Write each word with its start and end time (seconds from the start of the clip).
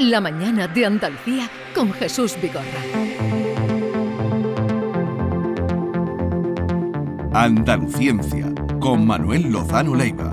La 0.00 0.18
mañana 0.18 0.66
de 0.66 0.86
Andalucía 0.86 1.50
con 1.74 1.92
Jesús 1.92 2.34
Vigorra. 2.40 2.64
Andaluciencia 7.34 8.46
con 8.80 9.06
Manuel 9.06 9.52
Lozano 9.52 9.94
Leiva. 9.94 10.32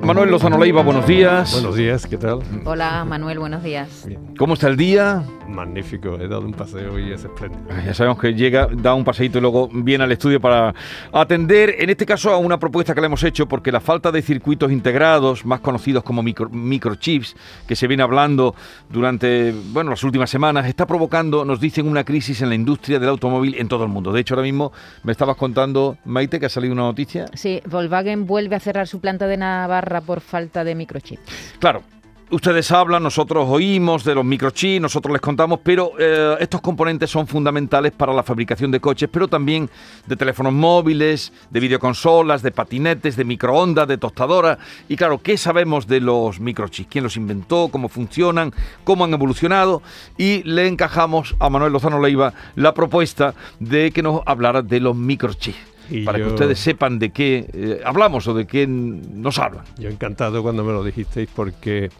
Manuel 0.00 0.30
Lozano 0.30 0.58
Leiva, 0.58 0.82
buenos 0.82 1.06
días. 1.06 1.52
Buenos 1.52 1.76
días, 1.76 2.06
¿qué 2.06 2.16
tal? 2.16 2.38
Hola 2.64 3.04
Manuel, 3.04 3.38
buenos 3.38 3.62
días. 3.62 4.08
¿Cómo 4.38 4.54
está 4.54 4.68
el 4.68 4.78
día? 4.78 5.22
Magnífico, 5.48 6.14
he 6.20 6.26
dado 6.28 6.42
un 6.42 6.52
paseo 6.52 6.98
y 6.98 7.12
es 7.12 7.24
espléndido. 7.24 7.62
Ah, 7.70 7.82
Ya 7.84 7.94
sabemos 7.94 8.18
que 8.18 8.34
llega, 8.34 8.68
da 8.72 8.94
un 8.94 9.04
paseíto 9.04 9.38
y 9.38 9.40
luego 9.40 9.68
viene 9.72 10.04
al 10.04 10.12
estudio 10.12 10.40
para 10.40 10.74
atender, 11.12 11.76
en 11.78 11.90
este 11.90 12.06
caso, 12.06 12.30
a 12.32 12.38
una 12.38 12.58
propuesta 12.58 12.94
que 12.94 13.00
le 13.00 13.06
hemos 13.06 13.22
hecho, 13.24 13.46
porque 13.46 13.70
la 13.70 13.80
falta 13.80 14.10
de 14.10 14.22
circuitos 14.22 14.72
integrados, 14.72 15.44
más 15.44 15.60
conocidos 15.60 16.02
como 16.02 16.22
micro- 16.22 16.48
microchips, 16.50 17.36
que 17.66 17.76
se 17.76 17.86
viene 17.86 18.02
hablando 18.02 18.54
durante 18.90 19.52
bueno, 19.72 19.90
las 19.90 20.02
últimas 20.04 20.30
semanas, 20.30 20.66
está 20.66 20.86
provocando, 20.86 21.44
nos 21.44 21.60
dicen, 21.60 21.86
una 21.88 22.04
crisis 22.04 22.40
en 22.42 22.48
la 22.48 22.54
industria 22.54 22.98
del 22.98 23.08
automóvil 23.10 23.54
en 23.58 23.68
todo 23.68 23.84
el 23.84 23.90
mundo. 23.90 24.12
De 24.12 24.20
hecho, 24.20 24.34
ahora 24.34 24.44
mismo 24.44 24.72
me 25.02 25.12
estabas 25.12 25.36
contando, 25.36 25.98
Maite, 26.04 26.40
que 26.40 26.46
ha 26.46 26.50
salido 26.50 26.72
una 26.72 26.82
noticia. 26.82 27.26
Sí, 27.34 27.60
Volkswagen 27.66 28.26
vuelve 28.26 28.56
a 28.56 28.60
cerrar 28.60 28.86
su 28.88 29.00
planta 29.00 29.26
de 29.26 29.36
Navarra 29.36 30.00
por 30.00 30.20
falta 30.20 30.64
de 30.64 30.74
microchip. 30.74 31.20
Claro. 31.58 31.82
Ustedes 32.30 32.72
hablan, 32.72 33.02
nosotros 33.02 33.46
oímos 33.48 34.02
de 34.02 34.14
los 34.14 34.24
microchips, 34.24 34.80
nosotros 34.80 35.12
les 35.12 35.20
contamos, 35.20 35.60
pero 35.62 35.92
eh, 35.98 36.34
estos 36.40 36.62
componentes 36.62 37.10
son 37.10 37.26
fundamentales 37.26 37.92
para 37.92 38.14
la 38.14 38.22
fabricación 38.22 38.70
de 38.70 38.80
coches, 38.80 39.10
pero 39.12 39.28
también 39.28 39.68
de 40.06 40.16
teléfonos 40.16 40.54
móviles, 40.54 41.34
de 41.50 41.60
videoconsolas, 41.60 42.42
de 42.42 42.50
patinetes, 42.50 43.16
de 43.16 43.24
microondas, 43.24 43.86
de 43.86 43.98
tostadoras. 43.98 44.56
Y 44.88 44.96
claro, 44.96 45.18
¿qué 45.22 45.36
sabemos 45.36 45.86
de 45.86 46.00
los 46.00 46.40
microchips? 46.40 46.88
¿Quién 46.90 47.04
los 47.04 47.18
inventó? 47.18 47.68
¿Cómo 47.70 47.90
funcionan? 47.90 48.54
¿Cómo 48.84 49.04
han 49.04 49.12
evolucionado? 49.12 49.82
Y 50.16 50.42
le 50.44 50.66
encajamos 50.66 51.36
a 51.38 51.50
Manuel 51.50 51.74
Lozano 51.74 52.00
Leiva 52.00 52.32
la 52.56 52.72
propuesta 52.72 53.34
de 53.60 53.90
que 53.90 54.02
nos 54.02 54.22
hablara 54.24 54.62
de 54.62 54.80
los 54.80 54.96
microchips. 54.96 55.73
Y 55.90 56.04
para 56.04 56.18
que 56.18 56.26
ustedes 56.26 56.58
sepan 56.58 56.98
de 56.98 57.10
qué 57.10 57.46
eh, 57.52 57.80
hablamos 57.84 58.26
o 58.26 58.34
de 58.34 58.46
qué 58.46 58.66
nos 58.66 59.38
hablan. 59.38 59.64
Yo 59.78 59.88
encantado 59.88 60.42
cuando 60.42 60.64
me 60.64 60.72
lo 60.72 60.82
dijisteis 60.82 61.28
porque 61.34 61.90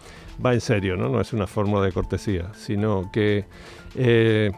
va 0.44 0.54
en 0.54 0.60
serio, 0.60 0.96
¿no? 0.96 1.08
No 1.08 1.20
es 1.20 1.32
una 1.32 1.46
fórmula 1.46 1.84
de 1.84 1.92
cortesía, 1.92 2.52
sino 2.54 3.10
que 3.12 3.44
eh, 3.94 4.52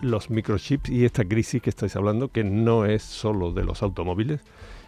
los 0.00 0.30
microchips 0.30 0.90
y 0.90 1.04
esta 1.04 1.24
crisis 1.24 1.62
que 1.62 1.70
estáis 1.70 1.96
hablando, 1.96 2.28
que 2.28 2.44
no 2.44 2.84
es 2.84 3.02
solo 3.02 3.52
de 3.52 3.64
los 3.64 3.82
automóviles, 3.82 4.40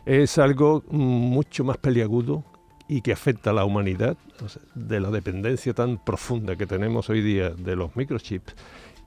es 0.05 0.39
algo 0.39 0.85
mucho 0.91 1.65
más 1.65 1.79
peliagudo 1.79 2.45
y 2.89 3.01
que 3.01 3.13
afecta 3.13 3.51
a 3.51 3.53
la 3.53 3.65
humanidad, 3.65 4.17
o 4.45 4.49
sea, 4.49 4.63
de 4.75 5.01
la 5.01 5.11
dependencia 5.11 5.75
tan 5.75 5.99
profunda 5.99 6.57
que 6.57 6.67
tenemos 6.67 7.11
hoy 7.11 7.21
día 7.21 7.51
de 7.51 7.75
los 7.75 7.97
microchips, 7.97 8.55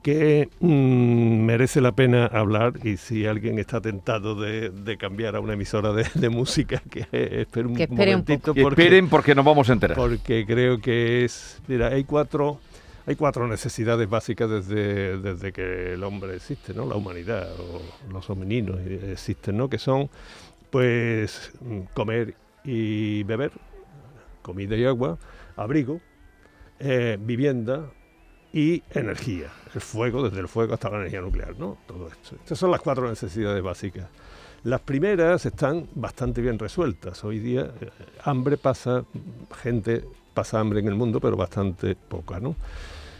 que 0.02 0.48
mm, 0.60 1.44
merece 1.44 1.80
la 1.80 1.92
pena 1.92 2.26
hablar 2.26 2.74
y 2.84 2.96
si 2.96 3.26
alguien 3.26 3.58
está 3.58 3.80
tentado 3.80 4.34
de, 4.34 4.70
de 4.70 4.96
cambiar 4.96 5.36
a 5.36 5.40
una 5.40 5.52
emisora 5.54 5.92
de, 5.92 6.06
de 6.14 6.28
música, 6.28 6.82
que 6.90 7.06
espere 7.10 7.66
un 7.66 7.74
Que 7.76 7.82
espere 7.84 8.14
un 8.14 8.20
momentito 8.22 8.54
Que 8.54 8.62
porque, 8.62 8.82
esperen 8.82 9.08
porque 9.08 9.34
nos 9.34 9.44
vamos 9.44 9.68
a 9.68 9.72
enterar. 9.74 9.96
porque 9.96 10.44
creo 10.46 10.80
que 10.80 11.24
es, 11.24 11.60
mira, 11.68 11.88
hay 11.88 12.04
cuatro, 12.04 12.60
hay 13.06 13.16
cuatro 13.16 13.46
necesidades 13.46 14.08
básicas 14.08 14.48
desde, 14.48 15.18
desde 15.18 15.52
que 15.52 15.94
el 15.94 16.02
hombre 16.04 16.36
existe, 16.36 16.72
¿no? 16.72 16.86
La 16.86 16.96
humanidad 16.96 17.48
o 17.58 17.82
los 18.12 18.28
homininos 18.30 18.80
existen, 18.80 19.56
¿no? 19.56 19.68
Que 19.68 19.78
son, 19.78 20.08
pues, 20.70 21.52
comer 21.92 22.34
y 22.64 23.22
beber, 23.24 23.52
comida 24.42 24.76
y 24.76 24.84
agua, 24.84 25.18
abrigo, 25.56 26.00
eh, 26.78 27.18
vivienda 27.20 27.90
y 28.52 28.82
energía. 28.90 29.50
El 29.74 29.80
fuego, 29.80 30.22
desde 30.22 30.40
el 30.40 30.48
fuego 30.48 30.74
hasta 30.74 30.90
la 30.90 30.98
energía 30.98 31.20
nuclear, 31.20 31.58
¿no? 31.58 31.78
Todo 31.86 32.08
esto. 32.08 32.36
Estas 32.36 32.58
son 32.58 32.70
las 32.70 32.80
cuatro 32.80 33.08
necesidades 33.08 33.62
básicas. 33.62 34.08
Las 34.64 34.80
primeras 34.80 35.46
están 35.46 35.88
bastante 35.94 36.42
bien 36.42 36.58
resueltas. 36.58 37.24
Hoy 37.24 37.38
día 37.38 37.70
eh, 37.80 37.90
hambre 38.24 38.56
pasa, 38.56 39.04
gente 39.62 40.04
pasa 40.34 40.60
hambre 40.60 40.80
en 40.80 40.88
el 40.88 40.94
mundo, 40.94 41.20
pero 41.20 41.36
bastante 41.36 41.94
poca, 41.94 42.40
¿no? 42.40 42.56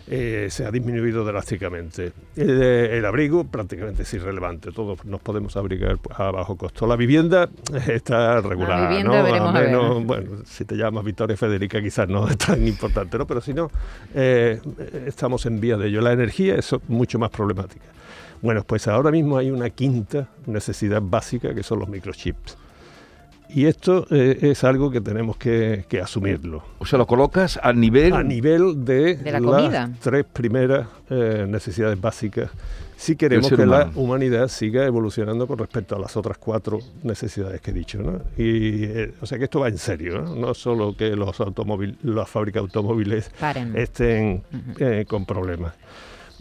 Eh, 0.09 0.49
se 0.50 0.65
ha 0.66 0.71
disminuido 0.72 1.25
drásticamente. 1.25 2.12
El, 2.34 2.61
eh, 2.62 2.99
el 2.99 3.05
abrigo 3.05 3.44
prácticamente 3.44 4.03
es 4.03 4.12
irrelevante, 4.15 4.72
todos 4.72 5.05
nos 5.05 5.21
podemos 5.21 5.56
abrigar 5.56 5.99
a 6.16 6.31
bajo 6.33 6.56
costo. 6.56 6.87
La 6.87 6.97
vivienda 6.97 7.49
está 7.87 8.41
regular, 8.41 8.88
vivienda 8.88 9.19
¿no? 9.19 9.22
veremos 9.25 9.55
A 9.55 9.59
a 9.59 9.61
ver. 9.61 9.69
menos- 9.71 10.05
bueno, 10.05 10.31
si 10.47 10.65
te 10.65 10.75
llamas 10.77 11.05
Victoria 11.05 11.37
Federica 11.37 11.81
quizás 11.81 12.09
no 12.09 12.28
es 12.28 12.37
tan 12.38 12.66
importante, 12.66 13.19
¿no? 13.19 13.27
Pero 13.27 13.41
si 13.41 13.55
no, 13.55 13.71
eh, 14.15 14.61
estamos 15.06 15.47
en 15.47 15.61
vía 15.61 15.77
de 15.77 15.88
ello. 15.88 16.00
La 16.00 16.12
energía 16.12 16.56
es 16.56 16.75
mucho 16.88 17.19
más 17.21 17.31
problemática. 17.31 17.84
Bueno, 18.43 18.65
pues 18.65 18.88
ahora 18.88 19.11
mismo 19.11 19.37
hay 19.37 19.50
una 19.50 19.71
quinta 19.71 20.28
necesidad 20.47 21.03
básica 21.03 21.55
que 21.55 21.62
son 21.62 21.78
los 21.78 21.88
microchips. 21.88 22.56
Y 23.53 23.66
esto 23.66 24.06
eh, 24.11 24.38
es 24.43 24.65
algo 24.65 24.91
que 24.91 25.00
tenemos 25.00 25.37
que, 25.37 25.84
que 25.88 26.00
asumirlo. 26.00 26.62
O 26.78 26.87
sea, 26.87 26.99
lo 26.99 27.06
colocas 27.06 27.59
a 27.62 27.72
nivel... 27.72 28.12
A 28.12 28.22
nivel 28.22 28.84
de, 28.84 29.16
De 29.16 29.33
la 29.33 29.41
las 29.41 29.50
comida. 29.50 29.91
tres 30.00 30.25
primeras 30.33 30.87
eh, 31.11 31.47
necesidades 31.49 32.00
básicas, 32.00 32.50
si 32.97 33.16
queremos 33.16 33.49
que 33.50 33.65
la 33.65 33.91
humanidad 33.94 34.49
siga 34.49 34.84
evolucionando 34.84 35.47
con 35.47 35.59
respecto 35.59 35.97
a 35.97 35.99
las 35.99 36.16
otras 36.16 36.37
cuatro 36.38 36.78
necesidades 37.03 37.61
que 37.62 37.71
he 37.71 37.75
dicho. 37.75 37.99
¿no? 38.03 38.21
Y, 38.37 38.84
eh, 38.84 39.15
o 39.21 39.27
sea 39.27 39.38
que 39.38 39.44
esto 39.44 39.61
va 39.61 39.69
en 39.69 39.78
serio, 39.78 40.21
no, 40.21 40.34
no 40.37 40.55
solo 40.55 40.94
que 40.94 41.17
los 41.17 41.41
automóviles, 41.41 41.97
las 42.03 42.28
fábricas 42.28 42.62
de 42.62 42.67
automóviles 42.67 43.31
Paren. 43.41 43.77
estén 43.77 44.43
eh, 44.78 45.05
con 45.09 45.25
problemas. 45.25 45.75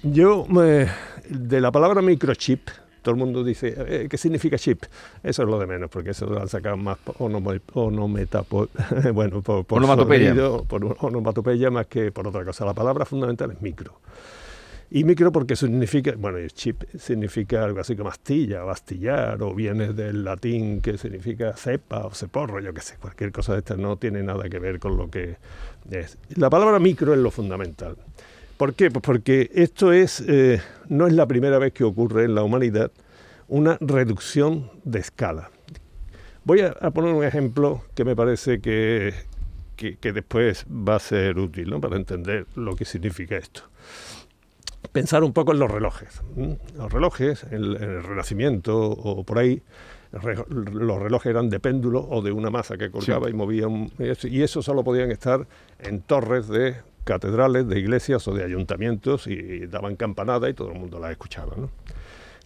Yo, 0.03 0.45
eh, 0.63 0.87
de 1.29 1.61
la 1.61 1.71
palabra 1.71 2.01
microchip, 2.01 2.69
todo 3.01 3.15
el 3.15 3.19
mundo 3.19 3.43
dice, 3.43 3.73
eh, 3.77 4.07
¿qué 4.09 4.17
significa 4.17 4.57
chip? 4.57 4.83
Eso 5.23 5.43
es 5.43 5.49
lo 5.49 5.59
de 5.59 5.65
menos, 5.67 5.89
porque 5.89 6.11
eso 6.11 6.25
lo 6.27 6.41
han 6.41 6.47
sacado 6.49 6.77
más 6.77 6.97
onometa- 7.19 8.43
por- 8.43 8.69
bueno, 9.13 9.41
por, 9.41 9.65
por 9.65 9.77
Onomatopeya. 9.79 10.29
sonido, 10.29 10.63
por 10.65 10.95
onomatopeya 10.99 11.69
más 11.71 11.87
que 11.87 12.11
por 12.11 12.27
otra 12.27 12.43
cosa. 12.45 12.65
La 12.65 12.73
palabra 12.73 13.05
fundamental 13.05 13.51
es 13.51 13.61
micro. 13.61 13.99
Y 14.91 15.03
micro 15.03 15.31
porque 15.31 15.55
significa, 15.55 16.13
bueno, 16.17 16.39
el 16.39 16.51
chip 16.51 16.81
significa 16.97 17.63
algo 17.63 17.79
así 17.79 17.95
como 17.95 18.09
astilla 18.09 18.65
o 18.65 18.71
astillar, 18.71 19.39
o 19.43 19.53
viene 19.53 19.93
del 19.93 20.23
latín 20.23 20.81
que 20.81 20.97
significa 20.97 21.53
cepa 21.55 22.07
o 22.07 22.11
ceporro, 22.11 22.59
yo 22.59 22.73
qué 22.73 22.81
sé, 22.81 22.95
cualquier 22.99 23.31
cosa 23.31 23.53
de 23.53 23.59
esta 23.59 23.75
no 23.75 23.97
tiene 23.97 24.23
nada 24.23 24.49
que 24.49 24.57
ver 24.57 24.79
con 24.79 24.97
lo 24.97 25.07
que 25.07 25.37
es. 25.91 26.17
La 26.35 26.49
palabra 26.49 26.79
micro 26.79 27.13
es 27.13 27.19
lo 27.19 27.29
fundamental. 27.29 27.97
¿Por 28.59 28.73
qué? 28.73 28.91
Pues 28.91 29.01
porque 29.03 29.49
esto 29.53 29.93
es, 29.93 30.19
eh, 30.27 30.61
no 30.89 31.07
es 31.07 31.13
la 31.13 31.25
primera 31.27 31.59
vez 31.59 31.71
que 31.71 31.85
ocurre 31.85 32.25
en 32.25 32.35
la 32.35 32.43
humanidad 32.43 32.91
una 33.47 33.77
reducción 33.79 34.69
de 34.83 34.99
escala. 34.99 35.49
Voy 36.43 36.59
a, 36.59 36.75
a 36.81 36.91
poner 36.91 37.13
un 37.13 37.23
ejemplo 37.23 37.83
que 37.95 38.03
me 38.03 38.17
parece 38.17 38.59
que, 38.59 39.13
que- 39.77 39.95
que 39.95 40.11
después 40.11 40.65
va 40.69 40.95
a 40.97 40.99
ser 40.99 41.39
útil 41.39 41.69
¿no? 41.69 41.79
para 41.79 41.95
entender 41.95 42.47
lo 42.55 42.75
que 42.75 42.83
significa 42.83 43.37
esto. 43.37 43.61
Pensar 44.91 45.23
un 45.23 45.31
poco 45.31 45.53
en 45.53 45.59
los 45.59 45.71
relojes. 45.71 46.21
Los 46.75 46.91
relojes, 46.91 47.43
en, 47.45 47.53
el- 47.53 47.75
en 47.77 47.89
el 47.91 48.03
Renacimiento 48.03 48.77
o 48.77 49.23
por 49.23 49.37
ahí, 49.39 49.61
re- 50.11 50.35
los 50.49 51.01
relojes 51.01 51.29
eran 51.29 51.49
de 51.49 51.61
péndulo 51.61 52.05
o 52.09 52.21
de 52.21 52.33
una 52.33 52.49
masa 52.49 52.75
que 52.77 52.91
colgaba 52.91 53.27
Sí. 53.27 53.31
y 53.31 53.35
movía 53.37 53.69
un- 53.69 53.89
y 54.23 54.41
eso 54.41 54.61
solo 54.61 54.83
podían 54.83 55.11
estar 55.11 55.47
en 55.79 56.01
torres 56.01 56.49
de 56.49 56.75
catedrales, 57.09 57.67
de 57.67 57.79
iglesias 57.79 58.27
o 58.27 58.33
de 58.33 58.43
ayuntamientos 58.43 59.25
y 59.27 59.65
daban 59.65 59.95
campanada 59.95 60.47
y 60.49 60.53
todo 60.53 60.71
el 60.71 60.79
mundo 60.79 60.99
las 60.99 61.11
escuchaba. 61.11 61.55
¿no? 61.57 61.69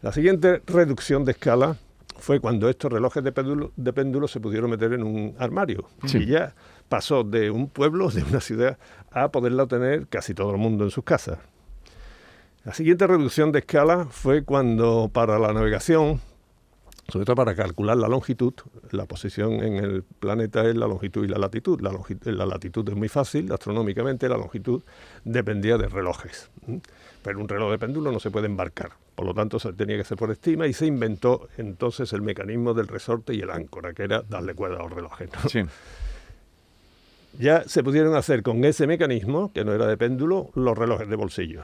La 0.02 0.12
siguiente 0.14 0.62
reducción 0.66 1.26
de 1.26 1.34
escala 1.34 1.76
fue 2.18 2.40
cuando 2.40 2.70
estos 2.70 2.92
relojes 2.92 3.24
de 3.24 3.32
péndulo, 3.34 3.72
de 3.76 3.92
péndulo 3.92 4.28
se 4.30 4.40
pudieron 4.40 4.70
meter 4.70 4.94
en 4.94 5.04
un 5.04 5.36
armario 5.38 5.90
Sí. 6.06 6.20
y 6.20 6.26
ya 6.28 6.56
pasó 6.88 7.24
de 7.24 7.52
un 7.52 7.68
pueblo, 7.68 8.10
de 8.10 8.24
una 8.24 8.40
ciudad, 8.40 8.78
a 9.12 9.30
poderla 9.30 9.66
tener 9.68 10.08
casi 10.08 10.34
todo 10.34 10.52
el 10.52 10.58
mundo 10.58 10.86
en 10.86 10.92
sus 10.92 11.04
casas. 11.04 11.40
La 12.64 12.74
siguiente 12.74 13.06
reducción 13.06 13.52
de 13.52 13.60
escala 13.60 14.06
fue 14.10 14.44
cuando 14.46 15.10
para 15.12 15.38
la 15.40 15.52
navegación, 15.52 16.22
sobre 17.10 17.26
todo 17.26 17.36
para 17.36 17.56
calcular 17.56 17.98
la 17.98 18.08
longitud, 18.08 18.54
la 18.92 19.06
posición 19.06 19.54
en 19.64 19.76
el 19.76 20.04
planeta 20.04 20.68
es 20.68 20.76
la 20.76 20.88
longitud 20.88 21.26
y 21.26 21.28
la 21.28 21.38
latitud. 21.38 21.80
La, 21.82 21.92
longi- 21.92 22.24
la 22.32 22.46
latitud 22.46 22.88
es 22.88 22.96
muy 22.96 23.10
fácil, 23.10 23.52
astronómicamente 23.52 24.30
la 24.30 24.38
longitud 24.38 24.82
dependía 25.26 25.78
de 25.78 25.88
relojes. 25.90 26.50
Pero 27.22 27.40
un 27.40 27.48
reloj 27.48 27.72
de 27.72 27.78
péndulo 27.80 28.12
no 28.12 28.20
se 28.20 28.32
puede 28.32 28.48
embarcar, 28.48 28.92
por 29.16 29.26
lo 29.26 29.34
tanto 29.34 29.60
se 29.60 29.74
tenía 29.74 29.96
que 29.96 30.02
hacer 30.02 30.18
por 30.18 30.32
estima 30.32 30.66
y 30.68 30.74
se 30.74 30.86
inventó 30.86 31.48
entonces 31.58 32.12
el 32.14 32.22
mecanismo 32.22 32.74
del 32.74 32.88
resorte 32.88 33.34
y 33.34 33.42
el 33.42 33.50
áncora, 33.52 33.94
que 33.94 34.04
era 34.04 34.22
darle 34.22 34.54
cuerda 34.56 34.78
a 34.80 34.84
los 34.84 34.92
relojes. 34.92 35.30
¿no? 35.32 35.50
Sí. 35.50 35.62
Ya 37.40 37.64
se 37.68 37.84
pudieron 37.84 38.16
hacer 38.16 38.44
con 38.44 38.64
ese 38.64 38.88
mecanismo, 38.88 39.52
que 39.54 39.66
no 39.66 39.74
era 39.74 39.88
de 39.88 39.98
péndulo, 39.98 40.52
los 40.56 40.78
relojes 40.78 41.10
de 41.10 41.16
bolsillo. 41.16 41.64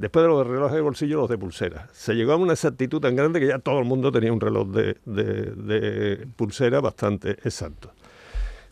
Después 0.00 0.22
de 0.24 0.28
los 0.28 0.46
relojes 0.46 0.74
de 0.76 0.80
bolsillo, 0.80 1.18
los 1.20 1.28
de 1.28 1.36
pulsera. 1.36 1.86
Se 1.92 2.14
llegó 2.14 2.32
a 2.32 2.36
una 2.36 2.54
exactitud 2.54 3.00
tan 3.00 3.14
grande 3.16 3.38
que 3.38 3.46
ya 3.48 3.58
todo 3.58 3.80
el 3.80 3.84
mundo 3.84 4.10
tenía 4.10 4.32
un 4.32 4.40
reloj 4.40 4.68
de, 4.68 4.96
de- 5.04 5.50
de 5.54 6.26
pulsera 6.36 6.80
bastante 6.80 7.32
exacto. 7.32 7.92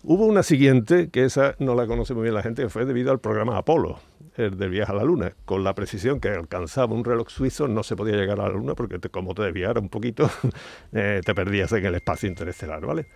Hubo 0.03 0.25
una 0.27 0.43
siguiente, 0.43 1.11
que 1.11 1.25
esa 1.25 1.55
no 1.59 1.75
la 1.75 1.87
conoce 1.87 2.15
muy 2.15 2.23
bien 2.23 2.35
la 2.35 2.43
gente, 2.43 2.63
que 2.63 2.71
fue 2.71 2.87
debido 2.87 3.11
al 3.11 3.19
programa 3.21 3.59
Apolo, 3.59 3.99
el 4.37 4.57
del 4.57 4.71
viaje 4.71 4.91
a 4.91 4.95
la 4.95 5.05
Luna. 5.05 5.33
Con 5.45 5.65
la 5.65 5.75
precisión 5.75 6.19
que 6.19 6.29
alcanzaba 6.29 6.95
un 6.95 7.05
reloj 7.05 7.29
suizo, 7.29 7.69
no 7.69 7.83
se 7.83 7.95
podía 7.95 8.17
llegar 8.17 8.41
a 8.41 8.45
la 8.45 8.51
Luna 8.55 8.75
porque 8.75 8.99
te- 8.99 9.11
como 9.11 9.35
te 9.35 9.43
desviara 9.43 9.81
un 9.81 9.91
poquito, 9.91 10.31
eh, 10.93 11.21
te 11.23 11.35
perdías 11.35 11.71
en 11.73 11.85
el 11.85 11.95
espacio 11.97 12.27
interestelar, 12.29 12.87
¿vale? 12.87 13.07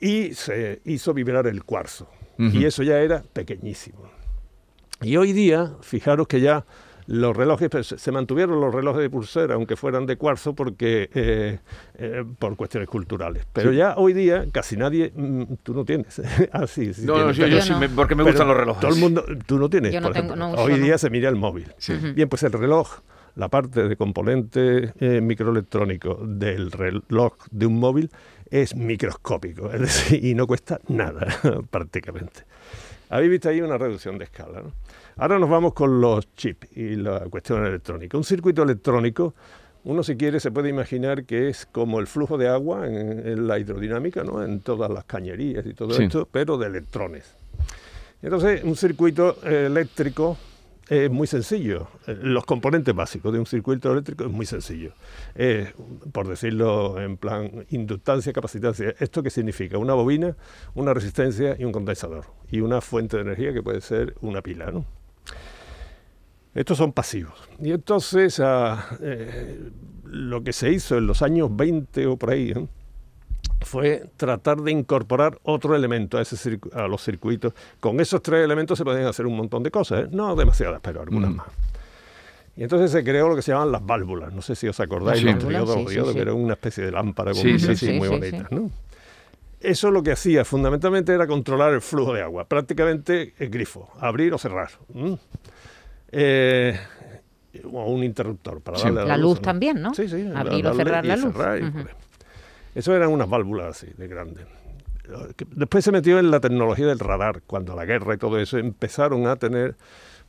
Y 0.00 0.32
se 0.34 0.80
hizo 0.84 1.12
vibrar 1.12 1.46
el 1.48 1.64
cuarzo. 1.64 2.08
Y 2.38 2.66
eso 2.66 2.82
ya 2.84 3.00
era 3.00 3.22
pequeñísimo. 3.32 4.02
Y 5.00 5.16
hoy 5.16 5.32
día, 5.32 5.72
fijaros 5.80 6.26
que 6.28 6.40
ya 6.40 6.66
los 7.08 7.36
relojes, 7.36 7.68
pues, 7.70 7.86
se 7.86 8.12
mantuvieron 8.12 8.60
los 8.60 8.74
relojes 8.74 9.02
de 9.02 9.10
pulsera, 9.10 9.54
aunque 9.54 9.76
fueran 9.76 10.06
de 10.06 10.16
cuarzo, 10.16 10.54
porque 10.54 11.08
eh, 11.14 11.58
eh, 11.98 12.24
por 12.38 12.56
cuestiones 12.56 12.88
culturales. 12.88 13.46
Pero 13.52 13.70
Sí. 13.70 13.76
ya 13.76 13.94
hoy 13.96 14.12
día 14.12 14.44
casi 14.52 14.76
nadie, 14.76 15.12
mm, 15.14 15.42
tú 15.62 15.72
no 15.74 15.84
tienes. 15.84 16.20
ah, 16.52 16.66
sí, 16.66 16.92
sí 16.94 17.02
No, 17.04 17.18
no, 17.18 17.30
yo, 17.30 17.36
pero- 17.44 17.48
yo 17.48 17.56
Yo 17.56 17.62
sí, 17.62 17.70
no. 17.70 17.78
me- 17.80 17.88
porque 17.88 18.14
me 18.14 18.24
pero 18.24 18.32
gustan 18.34 18.48
los 18.48 18.56
relojes. 18.56 18.80
Todo 18.80 18.94
el 18.94 19.00
mundo, 19.00 19.24
tú 19.46 19.58
no 19.58 19.68
tienes, 19.70 19.92
Yo 19.92 20.00
no 20.00 20.06
por 20.08 20.14
tengo- 20.14 20.26
ejemplo. 20.34 20.46
no 20.48 20.52
uso, 20.54 20.62
Hoy 20.62 20.80
día 20.80 20.92
no. 20.92 20.98
se 20.98 21.10
mira 21.10 21.28
el 21.28 21.36
móvil. 21.36 21.72
Sí. 21.78 21.94
Bien, 22.14 22.28
pues 22.28 22.42
el 22.42 22.52
reloj, 22.52 23.00
la 23.36 23.48
parte 23.48 23.86
de 23.86 23.96
componente 23.96 24.92
eh, 24.98 25.20
microelectrónico 25.20 26.18
del 26.26 26.72
reloj 26.72 27.34
de 27.50 27.66
un 27.66 27.78
móvil 27.78 28.10
es 28.50 28.74
microscópico, 28.74 29.70
es 29.72 29.80
decir, 29.80 30.24
y 30.24 30.34
no 30.34 30.46
cuesta 30.46 30.80
nada 30.88 31.26
prácticamente. 31.70 32.42
Habéis 33.10 33.30
visto 33.30 33.48
ahí 33.48 33.60
una 33.60 33.78
reducción 33.78 34.18
de 34.18 34.24
escala. 34.24 34.60
¿no? 34.62 34.72
Ahora 35.16 35.38
nos 35.38 35.48
vamos 35.48 35.72
con 35.74 36.00
los 36.00 36.32
chips 36.34 36.76
y 36.76 36.96
la 36.96 37.20
cuestión 37.30 37.64
electrónica. 37.64 38.16
Un 38.18 38.24
circuito 38.24 38.62
electrónico, 38.62 39.34
uno 39.84 40.02
si 40.02 40.16
quiere 40.16 40.40
se 40.40 40.50
puede 40.50 40.68
imaginar 40.68 41.24
que 41.24 41.48
es 41.48 41.66
como 41.66 42.00
el 42.00 42.06
flujo 42.06 42.36
de 42.38 42.48
agua 42.48 42.86
en, 42.86 43.26
en 43.26 43.46
la 43.46 43.58
hidrodinámica, 43.58 44.24
¿no? 44.24 44.42
en 44.42 44.60
todas 44.60 44.90
las 44.90 45.04
cañerías 45.04 45.64
y 45.66 45.74
todo 45.74 45.92
Sí. 45.94 46.04
esto, 46.04 46.28
pero 46.30 46.58
de 46.58 46.66
electrones. 46.66 47.24
Entonces, 48.22 48.64
un 48.64 48.76
circuito 48.76 49.36
eléctrico 49.44 50.36
es 50.88 51.10
muy 51.10 51.26
sencillo. 51.26 51.88
Eh, 52.06 52.16
Los 52.20 52.44
componentes 52.44 52.94
básicos 52.94 53.32
de 53.32 53.38
un 53.38 53.46
circuito 53.46 53.92
eléctrico 53.92 54.24
es 54.24 54.30
muy 54.30 54.46
sencillo. 54.46 54.92
Por 56.12 56.28
decirlo 56.28 57.00
en 57.00 57.16
plan 57.16 57.66
inductancia, 57.70 58.32
capacitancia. 58.32 58.94
¿Esto 58.98 59.22
qué 59.22 59.30
significa? 59.30 59.78
Una 59.78 59.94
bobina, 59.94 60.36
una 60.74 60.94
resistencia 60.94 61.56
y 61.58 61.64
un 61.64 61.72
condensador. 61.72 62.26
Y 62.50 62.60
una 62.60 62.80
fuente 62.80 63.16
de 63.16 63.22
energía 63.22 63.52
que 63.52 63.62
puede 63.62 63.80
ser 63.80 64.14
una 64.20 64.42
pila. 64.42 64.72
Estos 66.56 66.78
son 66.78 66.92
pasivos. 66.92 67.34
Y 67.60 67.72
entonces 67.72 68.40
ah, 68.40 68.96
eh, 69.02 69.70
lo 70.04 70.42
que 70.42 70.54
se 70.54 70.72
hizo 70.72 70.96
en 70.96 71.06
los 71.06 71.20
años 71.20 71.54
20 71.54 72.06
o 72.06 72.16
por 72.16 72.30
ahí, 72.30 72.50
¿eh? 72.50 72.66
Fue 73.66 74.04
tratar 74.16 74.58
de 74.62 74.70
incorporar 74.70 75.38
otro 75.42 75.74
elemento 75.74 76.16
a, 76.18 76.22
ese 76.22 76.58
a 76.72 76.86
los 76.86 77.02
circuitos. 77.02 77.52
Con 77.80 78.00
esos 78.00 78.22
tres 78.22 78.44
elementos 78.44 78.78
se 78.78 78.84
podían 78.84 79.06
hacer 79.06 79.26
un 79.26 79.36
montón 79.36 79.62
de 79.62 79.70
cosas, 79.70 80.04
¿eh? 80.04 80.08
no 80.12 80.34
demasiadas, 80.36 80.80
pero 80.82 81.02
algunas 81.02 81.30
Mm. 81.30 81.36
más. 81.36 81.46
Y 82.56 82.62
entonces 82.62 82.90
se 82.90 83.04
creó 83.04 83.28
lo 83.28 83.36
que 83.36 83.42
se 83.42 83.52
llaman 83.52 83.70
las 83.72 83.84
válvulas. 83.84 84.32
No 84.32 84.40
sé 84.40 84.54
si 84.54 84.66
os 84.66 84.78
acordáis, 84.80 85.18
Sí. 85.20 85.26
los 85.26 85.46
diodos, 85.46 85.74
sí, 85.74 85.80
los 85.82 85.88
sí, 85.88 85.94
diodos, 85.94 86.08
sí. 86.10 86.14
que 86.16 86.22
era 86.22 86.32
una 86.32 86.54
especie 86.54 86.84
de 86.84 86.92
lámpara 86.92 87.32
con 87.32 87.40
así 87.40 87.76
sí, 87.76 87.92
muy. 87.92 88.08
¿no? 88.50 88.70
Eso 89.60 89.90
lo 89.90 90.02
que 90.02 90.12
hacía 90.12 90.44
fundamentalmente 90.44 91.12
era 91.12 91.26
controlar 91.26 91.74
el 91.74 91.80
flujo 91.80 92.14
de 92.14 92.22
agua, 92.22 92.44
prácticamente 92.44 93.34
el 93.38 93.50
grifo, 93.50 93.90
abrir 94.00 94.32
o 94.32 94.38
cerrar. 94.38 94.70
Eh, 96.12 96.78
o 97.70 97.84
un 97.90 98.04
interruptor 98.04 98.60
para 98.60 98.78
darle 98.78 99.00
a 99.00 99.04
La 99.04 99.16
luz 99.16 99.36
¿no? 99.36 99.42
también, 99.42 99.80
¿no? 99.82 99.92
Sí, 99.94 100.08
sí. 100.08 100.30
Abrir 100.34 100.66
o 100.66 100.74
cerrar 100.74 101.04
la 101.04 101.16
luz. 101.16 101.32
cerrar 101.34 101.58
y. 101.58 101.72
Eso 102.76 102.94
eran 102.94 103.10
unas 103.10 103.30
válvulas 103.30 103.68
así, 103.68 103.90
de 103.96 104.06
grandes. 104.06 104.44
Después 105.52 105.82
se 105.82 105.92
metió 105.92 106.18
en 106.18 106.30
la 106.30 106.40
tecnología 106.40 106.86
del 106.86 106.98
radar, 106.98 107.40
cuando 107.46 107.74
la 107.74 107.86
guerra 107.86 108.14
y 108.14 108.18
todo 108.18 108.38
eso 108.38 108.58
empezaron 108.58 109.26
a 109.26 109.36
tener 109.36 109.76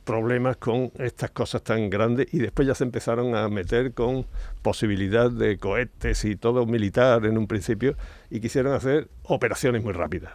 problemas 0.04 0.56
con 0.56 0.90
estas 0.98 1.30
cosas 1.30 1.62
tan 1.62 1.90
grandes 1.90 2.32
y 2.32 2.38
después 2.38 2.66
ya 2.66 2.74
se 2.74 2.84
empezaron 2.84 3.34
a 3.34 3.50
meter 3.50 3.92
con 3.92 4.24
posibilidad 4.62 5.30
de 5.30 5.58
cohetes 5.58 6.24
y 6.24 6.36
todo 6.36 6.64
militar 6.64 7.26
en 7.26 7.36
un 7.36 7.46
principio 7.46 7.96
y 8.30 8.40
quisieron 8.40 8.72
hacer 8.72 9.08
operaciones 9.24 9.84
muy 9.84 9.92
rápidas. 9.92 10.32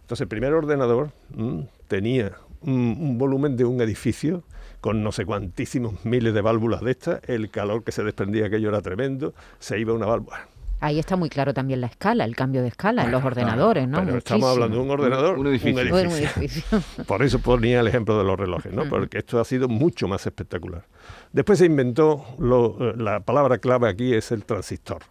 Entonces 0.00 0.22
el 0.22 0.28
primer 0.28 0.52
ordenador 0.52 1.12
mm, 1.28 1.60
tenía 1.86 2.32
un, 2.62 2.96
un 2.98 3.18
volumen 3.18 3.56
de 3.56 3.64
un 3.64 3.80
edificio 3.80 4.42
con 4.80 5.04
no 5.04 5.12
sé 5.12 5.24
cuantísimos 5.24 6.04
miles 6.04 6.34
de 6.34 6.40
válvulas 6.40 6.80
de 6.80 6.90
estas, 6.90 7.20
el 7.28 7.50
calor 7.50 7.84
que 7.84 7.92
se 7.92 8.02
desprendía 8.02 8.46
aquello 8.46 8.70
era 8.70 8.82
tremendo, 8.82 9.32
se 9.60 9.78
iba 9.78 9.92
una 9.92 10.06
válvula. 10.06 10.48
Ahí 10.80 10.98
está 10.98 11.16
muy 11.16 11.28
claro 11.30 11.54
también 11.54 11.80
la 11.80 11.86
escala, 11.86 12.24
el 12.24 12.36
cambio 12.36 12.60
de 12.62 12.68
escala 12.68 13.04
en 13.04 13.10
los 13.10 13.24
ordenadores, 13.24 13.88
¿no? 13.88 14.04
Pero 14.04 14.18
estamos 14.18 14.50
hablando 14.52 14.76
de 14.76 14.82
un 14.82 14.90
ordenador, 14.90 15.38
Un 15.38 15.46
edificio. 15.46 15.94
Un 15.94 15.98
edificio. 16.12 16.82
Por 17.06 17.22
eso 17.22 17.38
ponía 17.38 17.80
el 17.80 17.86
ejemplo 17.88 18.18
de 18.18 18.24
los 18.24 18.38
relojes, 18.38 18.72
¿no? 18.72 18.84
Porque 18.88 19.18
esto 19.18 19.40
ha 19.40 19.44
sido 19.44 19.68
mucho 19.68 20.06
más 20.06 20.26
espectacular. 20.26 20.84
Después 21.32 21.58
se 21.58 21.66
inventó, 21.66 22.24
lo- 22.38 22.92
la 22.94 23.20
palabra 23.20 23.58
clave 23.58 23.88
aquí 23.88 24.12
es 24.14 24.30
el 24.32 24.44
transistor. 24.44 25.02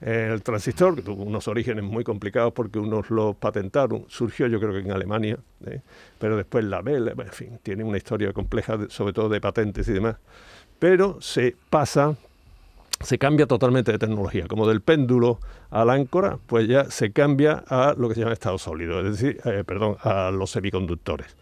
El 0.00 0.42
transistor, 0.42 0.94
que 0.94 1.00
tuvo 1.02 1.22
unos 1.22 1.48
orígenes 1.48 1.82
muy 1.82 2.04
complicados 2.04 2.52
porque 2.52 2.78
unos 2.78 3.08
lo 3.10 3.32
patentaron, 3.32 4.04
surgió 4.08 4.46
yo 4.46 4.60
creo 4.60 4.72
que 4.72 4.80
en 4.80 4.92
Alemania, 4.92 5.38
¿eh? 5.66 5.80
pero 6.18 6.36
después 6.36 6.64
la 6.66 6.82
Bell, 6.82 7.08
en 7.08 7.32
fin, 7.32 7.58
tiene 7.62 7.82
una 7.82 7.96
historia 7.96 8.32
compleja, 8.34 8.76
de- 8.76 8.90
sobre 8.90 9.12
todo 9.14 9.28
de 9.30 9.40
patentes 9.40 9.88
y 9.88 9.92
demás. 9.92 10.16
Pero 10.78 11.18
se 11.22 11.56
pasa, 11.70 12.14
se 13.00 13.18
cambia 13.18 13.46
totalmente 13.46 13.92
de 13.92 13.98
tecnología, 13.98 14.46
como 14.46 14.66
del 14.66 14.80
péndulo 14.80 15.38
a 15.70 15.84
la 15.84 15.94
áncora, 15.94 16.38
pues 16.46 16.66
ya 16.66 16.90
se 16.90 17.12
cambia 17.12 17.64
a 17.68 17.94
lo 17.96 18.08
que 18.08 18.14
se 18.14 18.20
llama 18.20 18.32
estado 18.32 18.58
sólido, 18.58 19.00
es 19.00 19.20
decir, 19.20 19.40
eh, 19.44 19.64
perdón, 19.66 19.96
a 20.02 20.30
los 20.30 20.50
semiconductores 20.50 21.36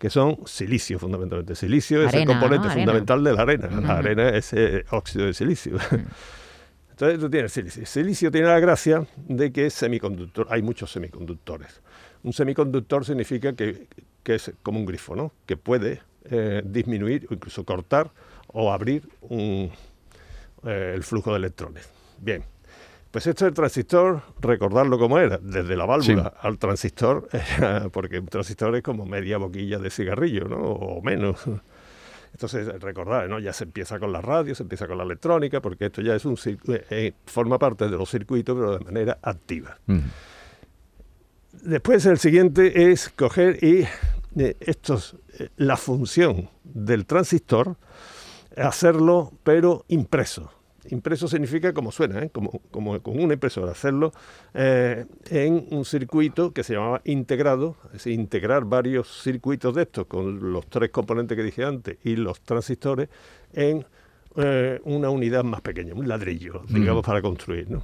que 0.00 0.08
son 0.08 0.38
silicio 0.46 0.98
fundamentalmente. 0.98 1.54
Silicio 1.54 2.02
es 2.02 2.14
el 2.14 2.24
componente 2.24 2.70
fundamental 2.70 3.22
de 3.22 3.34
la 3.34 3.42
arena. 3.42 3.68
Ujú. 3.70 3.80
La 3.82 3.98
arena 3.98 4.30
es 4.30 4.50
eh, 4.54 4.86
óxido 4.92 5.26
de 5.26 5.34
silicio. 5.34 5.76
Entonces 6.90 7.18
tú 7.18 7.28
tienes 7.28 7.52
silicio. 7.52 7.84
Silicio 7.84 8.30
tiene 8.30 8.46
la 8.46 8.58
gracia 8.60 9.06
de 9.28 9.52
que 9.52 9.66
es 9.66 9.74
semiconductor. 9.74 10.46
Hay 10.48 10.62
muchos 10.62 10.90
semiconductores. 10.90 11.82
Un 12.22 12.32
semiconductor 12.32 13.04
significa 13.04 13.52
que, 13.52 13.88
que 14.22 14.36
es 14.36 14.52
como 14.62 14.78
un 14.78 14.86
grifo, 14.86 15.14
¿no? 15.14 15.32
Que 15.44 15.58
puede 15.58 16.00
eh, 16.30 16.62
disminuir 16.64 17.26
o 17.30 17.34
incluso 17.34 17.64
cortar 17.64 18.10
o 18.46 18.72
abrir 18.72 19.06
un, 19.20 19.70
eh, 20.64 20.92
el 20.94 21.02
flujo 21.02 21.32
de 21.32 21.38
electrones. 21.38 21.88
Bien. 22.18 22.44
Pues 23.10 23.26
esto 23.26 23.44
del 23.44 23.54
transistor, 23.54 24.22
recordarlo 24.40 24.96
como 24.96 25.18
era, 25.18 25.38
desde 25.38 25.76
la 25.76 25.84
válvula 25.84 26.32
al 26.40 26.58
transistor, 26.58 27.28
porque 27.92 28.20
un 28.20 28.26
transistor 28.26 28.76
es 28.76 28.82
como 28.82 29.04
media 29.04 29.36
boquilla 29.36 29.78
de 29.78 29.90
cigarrillo, 29.90 30.44
¿no? 30.44 30.58
O 30.58 31.02
menos. 31.02 31.40
Entonces, 32.32 32.68
recordad, 32.80 33.26
¿no? 33.26 33.40
Ya 33.40 33.52
se 33.52 33.64
empieza 33.64 33.98
con 33.98 34.12
la 34.12 34.20
radio, 34.20 34.54
se 34.54 34.62
empieza 34.62 34.86
con 34.86 34.96
la 34.96 35.02
electrónica, 35.02 35.60
porque 35.60 35.86
esto 35.86 36.02
ya 36.02 36.14
es 36.14 36.24
un 36.24 36.38
eh, 36.44 36.86
eh, 36.90 37.12
forma 37.26 37.58
parte 37.58 37.88
de 37.88 37.96
los 37.96 38.08
circuitos, 38.08 38.56
pero 38.56 38.78
de 38.78 38.84
manera 38.84 39.18
activa. 39.22 39.76
Mm. 39.86 39.98
Después 41.62 42.06
el 42.06 42.18
siguiente 42.18 42.90
es 42.92 43.10
coger 43.10 43.62
y 43.62 43.84
eh, 44.36 44.56
estos, 44.60 45.16
eh, 45.38 45.48
la 45.56 45.76
función 45.76 46.48
del 46.62 47.04
transistor, 47.06 47.76
hacerlo 48.56 49.32
pero 49.42 49.84
impreso. 49.88 50.50
Impreso 50.88 51.28
significa 51.28 51.74
como 51.74 51.92
suena, 51.92 52.22
¿eh? 52.22 52.30
como, 52.30 52.62
como 52.70 53.00
con 53.02 53.20
una 53.20 53.34
impresora, 53.34 53.72
hacerlo 53.72 54.12
eh, 54.54 55.04
en 55.28 55.66
un 55.70 55.84
circuito 55.84 56.52
que 56.52 56.64
se 56.64 56.74
llamaba 56.74 57.02
integrado, 57.04 57.76
es 57.86 57.92
decir, 57.92 58.12
integrar 58.14 58.64
varios 58.64 59.22
circuitos 59.22 59.74
de 59.74 59.82
estos 59.82 60.06
con 60.06 60.52
los 60.52 60.66
tres 60.68 60.90
componentes 60.90 61.36
que 61.36 61.42
dije 61.42 61.64
antes 61.64 61.98
y 62.02 62.16
los 62.16 62.40
transistores 62.40 63.10
en 63.52 63.84
eh, 64.36 64.80
una 64.84 65.10
unidad 65.10 65.44
más 65.44 65.60
pequeña, 65.60 65.92
un 65.92 66.08
ladrillo, 66.08 66.62
digamos, 66.68 67.04
para 67.04 67.20
construir. 67.20 67.70
¿no? 67.70 67.82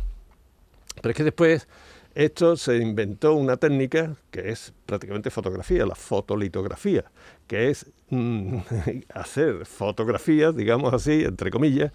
Pero 1.03 1.11
es 1.11 1.17
que 1.17 1.25
después 1.25 1.69
esto 2.15 2.57
se 2.57 2.79
inventó 2.79 3.35
una 3.35 3.59
técnica 3.59 4.17
que 4.31 4.49
es 4.49 4.73
prácticamente 4.87 5.31
fotografía, 5.31 5.85
la 5.85 5.95
fotolitografía, 5.95 7.05
que 7.47 7.69
es 7.69 7.91
hacer 9.15 9.67
fotografías, 9.67 10.55
digamos 10.57 10.93
así, 10.95 11.25
entre 11.25 11.51
comillas, 11.51 11.93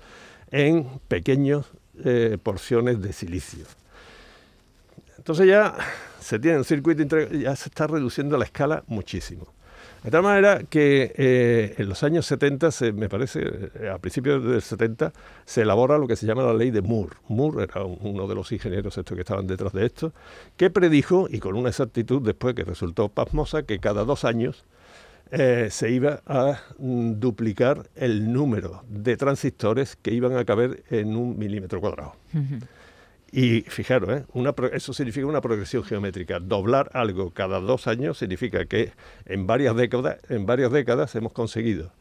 en 0.51 0.87
pequeñas 1.07 1.65
eh, 2.03 2.37
porciones 2.41 3.01
de 3.01 3.13
silicio. 3.13 3.65
Entonces 5.17 5.47
ya 5.47 5.75
se 6.19 6.39
tiene 6.39 6.57
un 6.57 6.63
circuito, 6.65 7.03
ya 7.29 7.55
se 7.55 7.69
está 7.69 7.87
reduciendo 7.87 8.37
la 8.37 8.45
escala 8.45 8.83
muchísimo. 8.87 9.47
De 10.03 10.09
tal 10.09 10.23
manera 10.23 10.63
que 10.67 11.13
eh, 11.15 11.75
en 11.77 11.87
los 11.87 12.01
años 12.01 12.25
70, 12.25 12.71
se, 12.71 12.91
me 12.91 13.07
parece, 13.07 13.41
eh, 13.75 13.89
a 13.93 13.99
principios 13.99 14.43
del 14.43 14.61
70, 14.63 15.13
se 15.45 15.61
elabora 15.61 15.99
lo 15.99 16.07
que 16.07 16.15
se 16.15 16.25
llama 16.25 16.41
la 16.41 16.55
ley 16.55 16.71
de 16.71 16.81
Moore. 16.81 17.15
Moore 17.27 17.65
era 17.65 17.83
un- 17.83 17.99
uno 18.01 18.27
de 18.27 18.33
los 18.33 18.51
ingenieros 18.51 18.97
estos 18.97 19.13
que 19.15 19.21
estaban 19.21 19.45
detrás 19.45 19.73
de 19.73 19.85
esto, 19.85 20.11
que 20.57 20.71
predijo, 20.71 21.27
y 21.29 21.37
con 21.37 21.55
una 21.55 21.69
exactitud 21.69 22.19
después 22.23 22.55
que 22.55 22.63
resultó 22.63 23.09
pasmosa, 23.09 23.61
que 23.61 23.77
cada 23.77 24.03
dos 24.03 24.25
años 24.25 24.63
eh, 25.31 25.69
se 25.71 25.89
iba 25.91 26.21
a 26.25 26.59
mm, 26.77 27.13
duplicar 27.19 27.89
el 27.95 28.31
número 28.31 28.83
de 28.89 29.15
transistores 29.17 29.95
que 29.95 30.13
iban 30.13 30.35
a 30.37 30.45
caber 30.45 30.83
en 30.89 31.15
un 31.15 31.37
milímetro 31.39 31.79
cuadrado. 31.81 32.15
Y 33.33 33.61
fijaros, 33.61 34.09
¿eh? 34.09 34.25
una 34.33 34.53
eso 34.73 34.91
significa 34.91 35.25
una 35.25 35.39
progresión 35.39 35.83
geométrica. 35.83 36.39
Doblar 36.39 36.89
algo 36.93 37.31
cada 37.31 37.61
dos 37.61 37.87
años 37.87 38.17
significa 38.17 38.65
que 38.65 38.91
en 39.25 39.47
varias 39.47 39.73
décadas, 39.75 40.17
en 40.27 40.45
varias 40.45 40.71
décadas 40.71 41.15
hemos 41.15 41.31
conseguido 41.31 41.93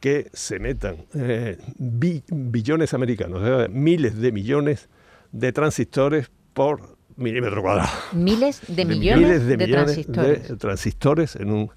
que 0.00 0.28
se 0.34 0.58
metan 0.58 0.96
eh, 1.14 1.56
bi- 1.78 2.22
billones 2.28 2.92
americanos, 2.92 3.42
sea, 3.42 3.68
miles 3.68 4.18
de 4.20 4.30
millones 4.32 4.90
de 5.32 5.50
transistores 5.52 6.30
por 6.52 6.94
milímetro 7.16 7.62
cuadrado. 7.62 7.88
Miles 8.12 8.60
de 8.68 8.74
De 8.76 8.84
millones, 8.84 9.46
de, 9.46 9.56
transistores. 9.68 10.48
de 10.50 10.56
transistores 10.58 11.36
en 11.36 11.50
un 11.52 11.70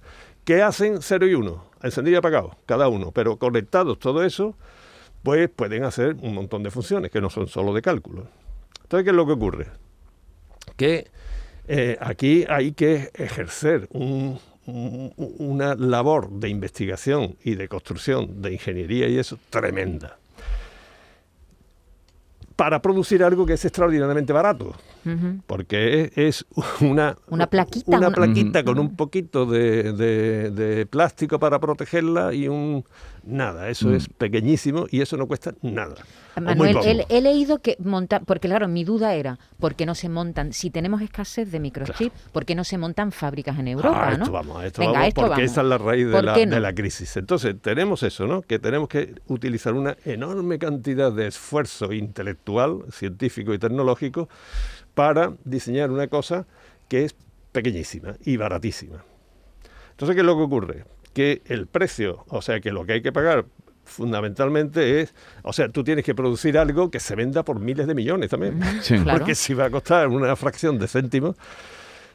que 0.49 0.63
hacen 0.63 0.97
0 0.99 1.27
y 1.27 1.35
1, 1.35 1.63
encendido 1.83 2.15
y 2.15 2.17
apagado, 2.17 2.57
cada 2.65 2.87
uno, 2.87 3.11
pero 3.11 3.37
conectados 3.37 3.99
todo 3.99 4.23
eso, 4.23 4.57
pues 5.21 5.47
pueden 5.47 5.83
hacer 5.83 6.15
un 6.23 6.33
montón 6.33 6.63
de 6.63 6.71
funciones 6.71 7.11
que 7.11 7.21
no 7.21 7.29
son 7.29 7.45
solo 7.47 7.71
de 7.71 7.83
cálculo. 7.83 8.25
Entonces, 8.81 9.03
¿qué 9.03 9.11
es 9.11 9.15
lo 9.15 9.27
que 9.27 9.33
ocurre? 9.33 9.67
Que 10.75 11.11
eh, 11.67 11.97
aquí 12.01 12.45
hay 12.49 12.71
que 12.71 13.11
ejercer 13.13 13.87
un- 13.91 14.39
una 14.65 15.75
labor 15.75 16.31
de 16.31 16.49
investigación 16.49 17.35
y 17.43 17.53
de 17.53 17.67
construcción 17.67 18.41
de 18.41 18.53
ingeniería 18.53 19.07
y 19.07 19.19
eso 19.19 19.37
tremenda 19.51 20.17
para 22.59 22.81
producir 22.81 23.23
algo 23.23 23.45
que 23.45 23.53
es 23.53 23.63
extraordinariamente 23.63 24.33
barato. 24.33 24.73
Porque 25.47 26.11
es, 26.17 26.45
una, 26.81 27.15
Una 27.29 27.47
plaquita, 27.47 27.85
una 27.87 28.07
una- 28.09 28.11
plaquita 28.11 28.65
con 28.65 28.77
un 28.79 28.97
poquito 28.97 29.45
de, 29.45 29.93
de- 29.93 30.51
de 30.51 30.85
plástico 30.85 31.39
para 31.39 31.57
protegerla 31.59 32.33
y 32.33 32.49
un 32.49 32.83
nada, 33.29 33.69
eso 33.69 33.93
es 33.93 34.09
pequeñísimo 34.09 34.85
y 34.89 35.01
eso 35.01 35.17
no 35.17 35.27
cuesta 35.27 35.53
nada. 35.61 35.95
Manuel, 36.39 36.77
he, 36.83 37.17
he 37.17 37.21
leído 37.21 37.59
que 37.59 37.75
montar, 37.79 38.23
porque 38.25 38.47
claro, 38.47 38.67
mi 38.67 38.83
duda 38.83 39.13
era, 39.13 39.39
¿por 39.59 39.75
qué 39.75 39.85
no 39.85 39.95
se 39.95 40.09
montan, 40.09 40.53
si 40.53 40.69
tenemos 40.69 41.01
escasez 41.01 41.51
de 41.51 41.59
microchip, 41.59 42.13
¿por 42.31 42.45
qué 42.45 42.55
no 42.55 42.63
se 42.63 42.77
montan 42.77 43.11
fábricas 43.11 43.59
en 43.59 43.67
Europa? 43.67 44.07
Ah, 44.07 44.17
¿no? 44.17 44.23
esto 44.23 44.31
vamos, 44.31 44.57
a 44.57 44.65
esto 44.65 44.81
Venga, 44.81 44.93
vamos, 44.93 45.07
esto 45.07 45.21
porque 45.21 45.31
vamos. 45.31 45.51
esa 45.51 45.61
es 45.61 45.67
la 45.67 45.77
raíz 45.77 46.05
de 46.07 46.11
¿Por 46.13 46.23
la, 46.23 46.31
no? 46.33 46.55
de 46.55 46.59
la 46.59 46.73
crisis. 46.73 47.17
Entonces, 47.17 47.55
tenemos 47.61 48.03
eso, 48.03 48.27
¿no? 48.27 48.41
Que 48.41 48.59
tenemos 48.59 48.89
que 48.89 49.15
utilizar 49.27 49.73
una 49.73 49.97
enorme 50.05 50.59
cantidad 50.59 51.11
de 51.11 51.27
esfuerzo 51.27 51.91
intelectual, 51.93 52.83
científico 52.91 53.53
y 53.53 53.59
tecnológico 53.59 54.29
para 54.93 55.33
diseñar 55.43 55.91
una 55.91 56.07
cosa 56.07 56.45
que 56.87 57.05
es 57.05 57.15
pequeñísima 57.51 58.15
y 58.23 58.37
baratísima. 58.37 59.03
Entonces, 59.91 60.15
¿qué 60.15 60.21
es 60.21 60.25
lo 60.25 60.37
que 60.37 60.43
ocurre? 60.43 60.85
Que 61.19 61.41
el 61.47 61.67
precio, 61.67 62.23
o 62.29 62.41
sea, 62.41 62.61
que 62.61 62.71
lo 62.71 62.85
que 62.85 62.93
hay 62.93 63.01
que 63.01 63.11
pagar 63.11 63.43
fundamentalmente 63.83 65.01
es, 65.01 65.13
o 65.43 65.51
sea, 65.51 65.67
tú 65.67 65.83
tienes 65.83 66.05
que 66.05 66.15
producir 66.15 66.57
algo 66.57 66.89
que 66.89 67.01
se 67.01 67.13
venda 67.13 67.43
por 67.43 67.59
miles 67.59 67.87
de 67.87 67.93
millones 67.93 68.29
también. 68.29 68.61
Sí. 68.81 68.97
Claro. 68.99 69.19
Porque 69.19 69.35
si 69.35 69.53
va 69.53 69.65
a 69.65 69.69
costar 69.69 70.07
una 70.07 70.33
fracción 70.37 70.79
de 70.79 70.87
céntimos, 70.87 71.35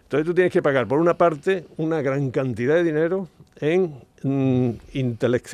entonces 0.04 0.24
tú 0.24 0.32
tienes 0.32 0.50
que 0.50 0.62
pagar 0.62 0.88
por 0.88 1.00
una 1.00 1.18
parte 1.18 1.66
una 1.76 2.00
gran 2.00 2.30
cantidad 2.30 2.76
de 2.76 2.82
dinero 2.82 3.28
en 3.60 3.92
mm, 4.22 4.70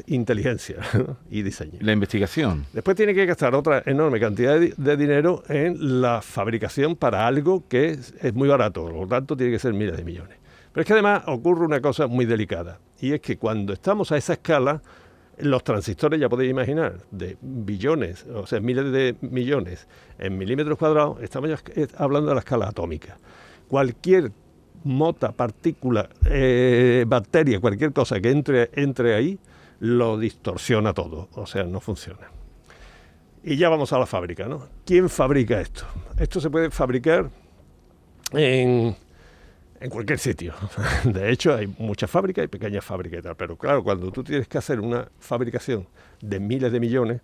inteligencia 0.07 0.77
¿no? 0.95 1.17
y 1.29 1.43
diseño. 1.43 1.81
La 1.81 1.91
investigación. 1.91 2.67
Después 2.73 2.97
tiene 2.97 3.15
que 3.15 3.27
gastar 3.27 3.57
otra 3.57 3.83
enorme 3.85 4.21
cantidad 4.21 4.61
de 4.61 4.97
dinero 4.97 5.43
en 5.49 6.01
la 6.01 6.23
fabricación 6.23 6.95
para 6.95 7.27
algo 7.27 7.67
que 7.67 7.89
es, 7.89 8.15
es 8.23 8.33
muy 8.33 8.47
barato, 8.47 8.83
por 8.83 8.93
lo 8.93 9.09
tanto 9.09 9.37
tiene 9.37 9.51
que 9.51 9.59
ser 9.59 9.73
miles 9.73 9.97
de 9.97 10.05
millones. 10.05 10.39
Pero 10.73 10.83
es 10.83 10.87
que 10.87 10.93
además 10.93 11.25
ocurre 11.27 11.65
una 11.65 11.81
cosa 11.81 12.07
muy 12.07 12.27
delicada, 12.27 12.79
y 13.01 13.13
es 13.13 13.21
que 13.21 13.39
cuando 13.39 13.73
estamos 13.73 14.13
a 14.13 14.17
esa 14.17 14.35
escala, 14.35 14.83
los 15.39 15.65
transistores, 15.65 16.21
ya 16.21 16.29
podéis 16.29 16.51
imaginar, 16.51 16.99
de 17.11 17.37
billones, 17.41 18.27
o 18.27 18.47
sea, 18.47 18.61
miles 18.61 18.93
de 18.93 19.17
millones 19.23 19.89
en 20.19 20.37
milímetros 20.37 20.79
cuadrados, 20.79 21.23
estamos 21.23 21.51
ya 21.51 21.59
hablando 21.97 22.29
de 22.29 22.35
la 22.35 22.41
escala 22.41 22.69
atómica. 22.69 23.17
Cualquier 23.69 24.33
mota, 24.85 25.33
partícula, 25.33 26.09
eh, 26.27 27.05
bacteria, 27.07 27.61
cualquier 27.61 27.93
cosa 27.93 28.21
que 28.21 28.31
entre, 28.31 28.71
entre 28.75 29.15
ahí, 29.15 29.39
lo 29.81 30.19
distorsiona 30.19 30.93
todo, 30.93 31.29
o 31.33 31.47
sea, 31.47 31.65
no 31.65 31.81
funciona. 31.81 32.31
Y 33.43 33.57
ya 33.57 33.71
vamos 33.71 33.93
a 33.95 33.99
la 33.99 34.07
fábrica, 34.07 34.47
¿no? 34.47 34.69
¿Quién 34.85 35.09
fabrica 35.09 35.61
esto? 35.61 35.85
Esto 36.19 36.41
se 36.41 36.51
puede 36.51 36.71
fabricar 36.71 37.31
en, 38.33 38.95
en 39.81 39.91
cualquier 39.91 40.19
sitio. 40.19 40.55
De 41.05 41.31
hecho, 41.31 41.55
hay 41.55 41.67
muchas 41.79 42.11
fábricas 42.11 42.45
y 42.45 42.49
pequeñas 42.49 42.85
fábricas 42.85 43.21
y 43.21 43.23
tal. 43.23 43.37
Pero 43.37 43.57
claro, 43.57 43.83
cuando 43.83 44.11
tú 44.13 44.23
tienes 44.23 44.47
que 44.47 44.59
hacer 44.59 44.81
una 44.81 45.09
fabricación 45.19 45.87
de 46.21 46.39
miles 46.39 46.71
de 46.71 46.81
millones 46.81 47.21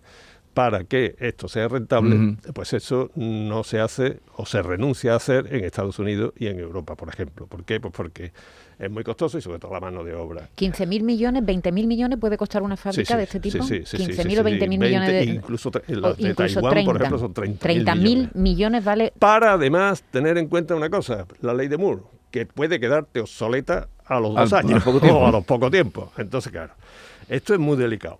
para 0.57 0.85
que 0.85 1.15
esto 1.19 1.47
sea 1.47 1.67
rentable, 1.67 2.35
pues 2.51 2.73
eso 2.73 3.11
no 3.13 3.63
se 3.63 3.79
hace 3.79 4.21
o 4.37 4.45
se 4.47 4.63
renuncia 4.63 5.13
a 5.13 5.17
hacer 5.17 5.53
en 5.53 5.63
Estados 5.63 5.99
Unidos 5.99 6.33
y 6.35 6.47
en 6.47 6.57
Europa, 6.57 6.95
por 6.95 7.09
ejemplo. 7.09 7.45
¿Por 7.45 7.63
qué? 7.63 7.79
Pues 7.79 7.93
porque 7.95 8.31
es 8.79 8.89
muy 8.89 9.03
costoso 9.03 9.37
y 9.37 9.41
sobre 9.41 9.59
todo 9.59 9.71
la 9.71 9.79
mano 9.79 10.03
de 10.03 10.15
obra 10.15 10.49
15.000 10.57 11.03
millones, 11.03 11.43
20.000 11.43 11.85
millones 11.85 12.17
puede 12.19 12.37
costar 12.37 12.63
una 12.63 12.75
fábrica 12.75 13.13
sí, 13.13 13.17
de 13.17 13.23
este 13.23 13.39
tipo. 13.39 13.63
sí, 13.63 13.83
sí, 13.85 13.97
sí, 13.97 14.03
15.000 14.03 14.13
sí, 14.15 14.21
o 14.21 14.25
sí, 14.25 14.33
20.000 14.33 14.67
millones 14.67 15.11
20, 15.11 15.13
de. 15.13 15.23
incluso 15.25 15.69
o 15.69 15.71
las 15.93 16.17
de 16.17 16.29
incluso 16.29 16.61
Taiwán, 16.61 16.85
por 16.85 16.97
30. 16.97 17.03
ejemplo, 17.03 17.19
son 17.19 17.33
30.000 17.35 17.59
30.000 17.59 17.95
millones. 17.95 18.35
millones 18.35 18.83
vale. 18.83 19.13
Para 19.19 19.53
además 19.53 20.03
tener 20.09 20.39
en 20.39 20.47
cuenta 20.47 20.73
una 20.73 20.89
cosa, 20.89 21.27
la 21.41 21.53
ley 21.53 21.67
de 21.67 21.77
Moore, 21.77 22.01
que 22.31 22.45
puede 22.45 22.79
quedarte 22.79 23.19
obsoleta 23.21 23.87
a 24.05 24.19
los 24.19 24.33
dos 24.35 24.53
Al- 24.53 24.59
años 24.65 24.75
al 24.75 24.83
poco 24.83 24.99
tiempo. 25.01 25.19
o 25.19 25.25
a 25.27 25.31
los 25.31 25.45
poco 25.45 25.71
tiempo. 25.71 26.11
Entonces, 26.17 26.51
claro, 26.51 26.73
esto 27.29 27.53
es 27.53 27.59
muy 27.59 27.77
delicado. 27.77 28.19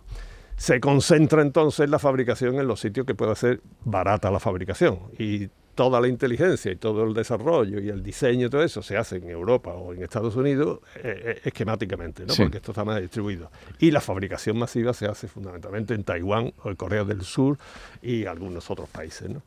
Se 0.56 0.80
concentra 0.80 1.42
entonces 1.42 1.90
la 1.90 2.00
fabricación 2.00 2.56
en 2.60 2.68
los 2.68 2.80
sitios 2.80 3.06
que 3.06 3.14
pueda 3.16 3.36
ser 3.36 3.62
barata 3.86 4.32
la 4.32 4.40
fabricación 4.40 5.00
y 5.20 5.50
toda 5.76 6.02
la 6.02 6.08
inteligencia 6.08 6.72
y 6.72 6.76
todo 6.76 7.04
el 7.04 7.14
desarrollo 7.14 7.80
y 7.80 7.90
el 7.90 8.02
diseño 8.02 8.48
y 8.48 8.50
todo 8.50 8.64
eso 8.64 8.82
se 8.82 8.98
hace 8.98 9.18
en 9.18 9.30
Europa 9.30 9.74
o 9.74 9.94
en 9.94 10.02
Estados 10.02 10.36
Unidos 10.36 10.80
eh, 10.96 11.36
eh, 11.36 11.42
esquemáticamente, 11.44 12.26
¿no? 12.26 12.34
Sí. 12.34 12.42
porque 12.42 12.58
esto 12.58 12.72
está 12.72 12.84
más 12.84 13.00
distribuido. 13.00 13.52
Y 13.78 13.92
la 13.92 14.02
fabricación 14.02 14.58
masiva 14.58 14.94
se 14.96 15.06
hace 15.06 15.28
fundamentalmente 15.28 15.94
en 15.94 16.04
Taiwán 16.04 16.52
o 16.64 16.70
en 16.70 16.76
Corea 16.76 17.04
del 17.04 17.22
Sur 17.22 17.60
y 18.02 18.26
algunos 18.26 18.72
otros 18.72 18.90
países. 18.90 19.30
¿no? 19.30 19.44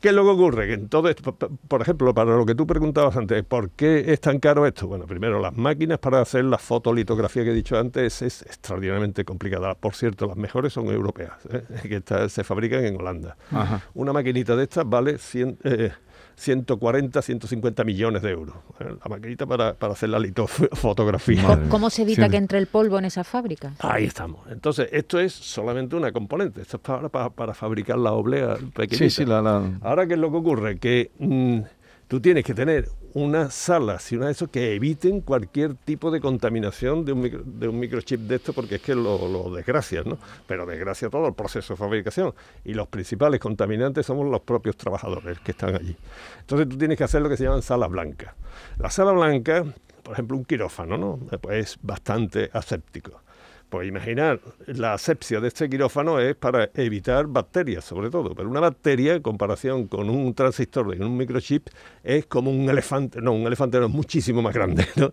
¿Qué 0.00 0.08
es 0.10 0.14
lo 0.14 0.22
que 0.24 0.30
ocurre? 0.30 0.66
Que 0.66 0.74
en 0.74 0.88
todo 0.90 1.08
esto, 1.08 1.34
por 1.34 1.80
ejemplo, 1.80 2.12
para 2.12 2.36
lo 2.36 2.44
que 2.44 2.54
tú 2.54 2.66
preguntabas 2.66 3.16
antes, 3.16 3.42
¿por 3.42 3.70
qué 3.70 4.12
es 4.12 4.20
tan 4.20 4.38
caro 4.38 4.66
esto? 4.66 4.86
Bueno, 4.86 5.06
primero, 5.06 5.40
las 5.40 5.56
máquinas 5.56 5.98
para 5.98 6.20
hacer 6.20 6.44
la 6.44 6.58
fotolitografía 6.58 7.42
que 7.42 7.50
he 7.52 7.54
dicho 7.54 7.78
antes 7.78 8.20
es 8.20 8.42
extraordinariamente 8.42 9.24
complicada. 9.24 9.74
Por 9.74 9.94
cierto, 9.94 10.26
las 10.26 10.36
mejores 10.36 10.74
son 10.74 10.86
europeas, 10.88 11.32
¿eh? 11.50 11.62
que 11.88 11.96
está- 11.96 12.28
se 12.28 12.44
fabrican 12.44 12.84
en 12.84 12.96
Holanda. 13.00 13.36
Ajá. 13.50 13.82
Una 13.94 14.12
maquinita 14.12 14.54
de 14.56 14.64
estas 14.64 14.86
vale 14.86 15.16
100, 15.16 15.58
eh, 15.64 15.92
140, 16.36 17.22
150 17.22 17.84
millones 17.84 18.22
de 18.22 18.30
euros. 18.30 18.56
¿eh? 18.80 18.84
La 19.02 19.08
maquinita 19.08 19.46
para, 19.46 19.74
para 19.74 19.92
hacer 19.92 20.08
la 20.08 20.18
litofotografía. 20.18 21.60
¿Cómo 21.68 21.90
se 21.90 22.02
evita 22.02 22.24
Sí. 22.24 22.30
que 22.30 22.36
entre 22.36 22.58
el 22.58 22.66
polvo 22.66 22.98
en 22.98 23.04
esas 23.04 23.26
fábricas? 23.26 23.74
Ahí 23.80 24.04
estamos. 24.04 24.40
Entonces, 24.50 24.88
esto 24.92 25.18
es 25.20 25.32
solamente 25.32 25.96
una 25.96 26.12
componente. 26.12 26.62
Esto 26.62 26.76
es 26.78 26.82
para, 26.82 27.08
para, 27.08 27.30
para 27.30 27.54
fabricar 27.54 27.98
la 27.98 28.12
oblea 28.12 28.56
pequeñita. 28.74 28.96
Sí, 28.96 29.10
sí, 29.10 29.24
la, 29.24 29.40
la- 29.42 29.78
Ahora, 29.82 30.06
¿qué 30.06 30.14
es 30.14 30.20
lo 30.20 30.30
que 30.30 30.36
ocurre? 30.36 30.78
Que 30.78 31.10
mm, 31.18 31.60
tú 32.08 32.20
tienes 32.20 32.44
que 32.44 32.54
tener 32.54 32.88
unas 33.14 33.54
salas 33.54 34.10
y 34.12 34.16
una 34.16 34.26
de 34.26 34.32
esos 34.32 34.48
que 34.50 34.74
eviten 34.74 35.20
cualquier 35.20 35.74
tipo 35.74 36.10
de 36.10 36.20
contaminación 36.20 37.04
de 37.04 37.12
un, 37.12 37.22
micro- 37.22 37.42
de 37.44 37.68
un 37.68 37.78
microchip 37.78 38.20
de 38.20 38.34
esto, 38.36 38.52
porque 38.52 38.74
es 38.76 38.82
que 38.82 38.94
lo, 38.94 39.28
lo 39.28 39.54
desgracias, 39.54 40.04
¿no? 40.04 40.18
Pero 40.46 40.66
desgracia 40.66 41.08
todo 41.08 41.28
el 41.28 41.34
proceso 41.34 41.74
de 41.74 41.78
fabricación. 41.78 42.34
Y 42.64 42.74
los 42.74 42.88
principales 42.88 43.40
contaminantes 43.40 44.04
somos 44.04 44.28
los 44.28 44.40
propios 44.40 44.76
trabajadores 44.76 45.38
que 45.40 45.52
están 45.52 45.74
allí. 45.76 45.96
Entonces, 46.40 46.68
tú 46.68 46.76
tienes 46.76 46.98
que 46.98 47.04
hacer 47.04 47.22
lo 47.22 47.28
que 47.28 47.36
se 47.36 47.44
llaman 47.44 47.62
salas 47.62 47.88
blancas. 47.88 48.34
La 48.78 48.90
sala 48.90 49.12
blanca, 49.12 49.64
por 50.02 50.12
ejemplo, 50.12 50.36
un 50.36 50.44
quirófano, 50.44 50.98
¿no? 50.98 51.16
Pues 51.40 51.70
es 51.70 51.78
bastante 51.82 52.50
aséptico. 52.52 53.22
Pues 53.68 53.88
imaginar, 53.88 54.40
la 54.66 54.94
asepsia 54.94 55.40
de 55.40 55.48
este 55.48 55.68
quirófano 55.68 56.20
es 56.20 56.36
para 56.36 56.70
evitar 56.74 57.26
bacterias, 57.26 57.84
sobre 57.84 58.08
todo. 58.10 58.34
Pero 58.34 58.48
una 58.48 58.60
bacteria, 58.60 59.14
en 59.14 59.22
comparación 59.22 59.88
con 59.88 60.10
un 60.10 60.32
transistor 60.34 60.96
de 60.96 61.04
un 61.04 61.16
microchip, 61.16 61.68
es 62.02 62.26
como 62.26 62.50
un 62.50 62.68
elefante. 62.68 63.20
No, 63.20 63.32
un 63.32 63.46
elefante 63.46 63.80
no, 63.80 63.86
es 63.86 63.92
muchísimo 63.92 64.42
más 64.42 64.54
grande, 64.54 64.86
¿no? 64.96 65.12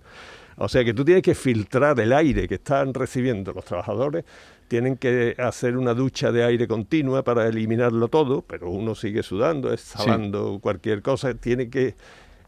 O 0.58 0.70
sea 0.70 0.84
que 0.84 0.94
tú 0.94 1.04
tienes 1.04 1.24
que 1.24 1.34
filtrar 1.34 2.00
el 2.00 2.14
aire 2.14 2.48
que 2.48 2.56
están 2.56 2.94
recibiendo 2.94 3.52
los 3.52 3.66
trabajadores, 3.66 4.26
tienen 4.68 4.96
que 4.96 5.36
hacer 5.38 5.76
una 5.76 5.94
ducha 5.94 6.32
de 6.32 6.44
aire 6.44 6.68
continua 6.68 7.24
para 7.24 7.48
eliminarlo 7.48 8.10
todo, 8.10 8.42
pero 8.42 8.70
uno 8.70 8.94
sigue 8.94 9.24
sudando, 9.24 9.74
exhalando 9.74 10.60
cualquier 10.62 11.02
cosa, 11.02 11.34
tiene 11.34 11.70
que 11.70 11.96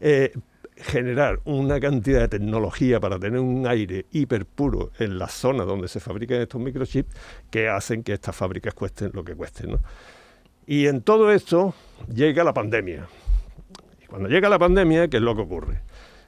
eh, 0.00 0.32
generar 0.76 1.40
una 1.44 1.78
cantidad 1.78 2.20
de 2.20 2.28
tecnología 2.28 3.00
para 3.00 3.18
tener 3.18 3.40
un 3.40 3.66
aire 3.66 4.06
hiper 4.10 4.44
puro 4.44 4.90
en 4.98 5.18
la 5.18 5.28
zona 5.28 5.64
donde 5.64 5.88
se 5.88 6.00
fabrican 6.00 6.40
estos 6.40 6.60
microchips 6.60 7.14
que 7.50 7.68
hacen 7.68 8.02
que 8.02 8.12
estas 8.12 8.34
fábricas 8.34 8.74
cuesten 8.74 9.10
lo 9.14 9.24
que 9.24 9.34
cuesten. 9.34 9.78
Y 10.66 10.86
en 10.86 11.02
todo 11.02 11.32
esto 11.32 11.74
llega 12.12 12.42
la 12.42 12.52
pandemia. 12.52 13.06
Y 14.02 14.06
cuando 14.06 14.28
llega 14.28 14.48
la 14.48 14.58
pandemia, 14.58 15.08
¿qué 15.08 15.18
es 15.18 15.22
lo 15.22 15.36
que 15.36 15.42
ocurre? 15.42 15.80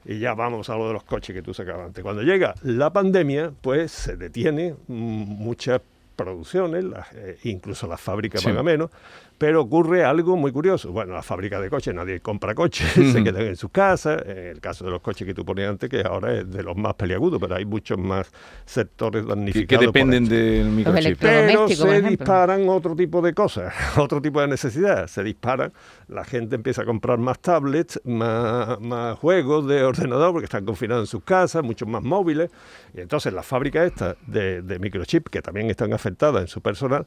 Y 0.05 0.19
ya 0.19 0.33
vamos 0.33 0.69
a 0.69 0.77
lo 0.77 0.87
de 0.87 0.93
los 0.93 1.03
coches 1.03 1.35
que 1.35 1.41
tú 1.41 1.53
sacabas 1.53 1.87
antes. 1.87 2.01
Cuando 2.03 2.21
llega 2.21 2.55
la 2.63 2.93
pandemia, 2.93 3.51
pues 3.61 3.91
se 3.91 4.15
detiene 4.15 4.75
muchas 4.87 5.81
producciones, 6.17 6.83
las, 6.83 7.07
eh, 7.13 7.37
incluso 7.43 7.87
las 7.87 8.01
fábricas 8.01 8.41
Sí. 8.41 8.47
pagan 8.49 8.65
menos, 8.65 8.89
pero 9.37 9.61
ocurre 9.61 10.03
algo 10.03 10.35
muy 10.35 10.51
curioso. 10.51 10.91
Bueno, 10.91 11.13
las 11.13 11.25
fábricas 11.25 11.61
de 11.61 11.69
coches, 11.69 11.93
nadie 11.93 12.19
compra 12.19 12.53
coches, 12.55 12.91
se 13.13 13.23
quedan 13.23 13.43
en 13.43 13.55
sus 13.55 13.69
casas. 13.69 14.21
En 14.25 14.37
el 14.47 14.59
caso 14.59 14.83
de 14.83 14.91
los 14.91 14.99
coches 15.01 15.25
que 15.25 15.33
tú 15.33 15.45
ponías 15.45 15.69
antes, 15.69 15.89
que 15.89 16.01
ahora 16.01 16.33
es 16.33 16.51
de 16.51 16.63
los 16.63 16.75
más 16.75 16.95
peliagudos, 16.95 17.39
pero 17.39 17.55
hay 17.55 17.63
muchos 17.65 17.97
más 17.97 18.29
sectores 18.65 19.23
Que, 19.23 19.29
damnificados. 19.29 19.67
que 19.67 19.85
por 19.85 19.93
dependen 19.93 20.27
del 20.27 20.65
microchip. 20.69 21.17
Pero 21.19 21.67
se 21.69 22.01
disparan 22.01 22.67
otro 22.67 22.95
tipo 22.95 23.21
de 23.21 23.33
cosas, 23.33 23.73
otro 23.97 24.21
tipo 24.21 24.41
de 24.41 24.47
necesidades. 24.47 25.11
Se 25.11 25.23
disparan, 25.23 25.71
la 26.07 26.23
gente 26.23 26.55
empieza 26.55 26.83
a 26.83 26.85
comprar 26.85 27.17
más 27.17 27.39
tablets, 27.39 27.99
más, 28.05 29.17
juegos 29.19 29.67
de 29.67 29.83
ordenador, 29.83 30.31
porque 30.31 30.45
están 30.45 30.65
confinados 30.65 31.03
en 31.03 31.07
sus 31.07 31.23
casas, 31.23 31.63
muchos 31.63 31.87
más 31.87 32.03
móviles. 32.03 32.49
Y 32.93 33.01
entonces 33.01 33.33
las 33.33 33.45
fábricas 33.45 33.87
estas 33.87 34.15
de, 34.25 34.61
de 34.61 34.79
microchip, 34.79 35.27
que 35.27 35.41
también 35.41 35.69
están 35.69 35.93
afectadas 35.93 36.41
en 36.41 36.47
su 36.47 36.61
personal, 36.61 37.05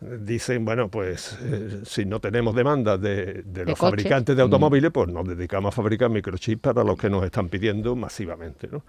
dicen, 0.00 0.64
bueno, 0.64 0.88
pues 0.88 1.36
eh, 1.42 1.80
si 1.84 2.04
no 2.04 2.20
tenemos 2.20 2.54
demanda 2.54 2.96
de, 2.98 3.42
de 3.44 3.64
los 3.64 3.78
fabricantes 3.78 4.36
de 4.36 4.42
automóviles, 4.42 4.90
pues 4.92 5.08
nos 5.08 5.26
dedicamos 5.26 5.72
a 5.72 5.76
fabricar 5.76 6.08
microchips 6.10 6.60
para 6.62 6.84
los 6.84 6.96
que 6.98 7.10
nos 7.10 7.24
están 7.24 7.48
pidiendo 7.48 7.96
masivamente, 7.96 8.68
¿no? 8.70 8.84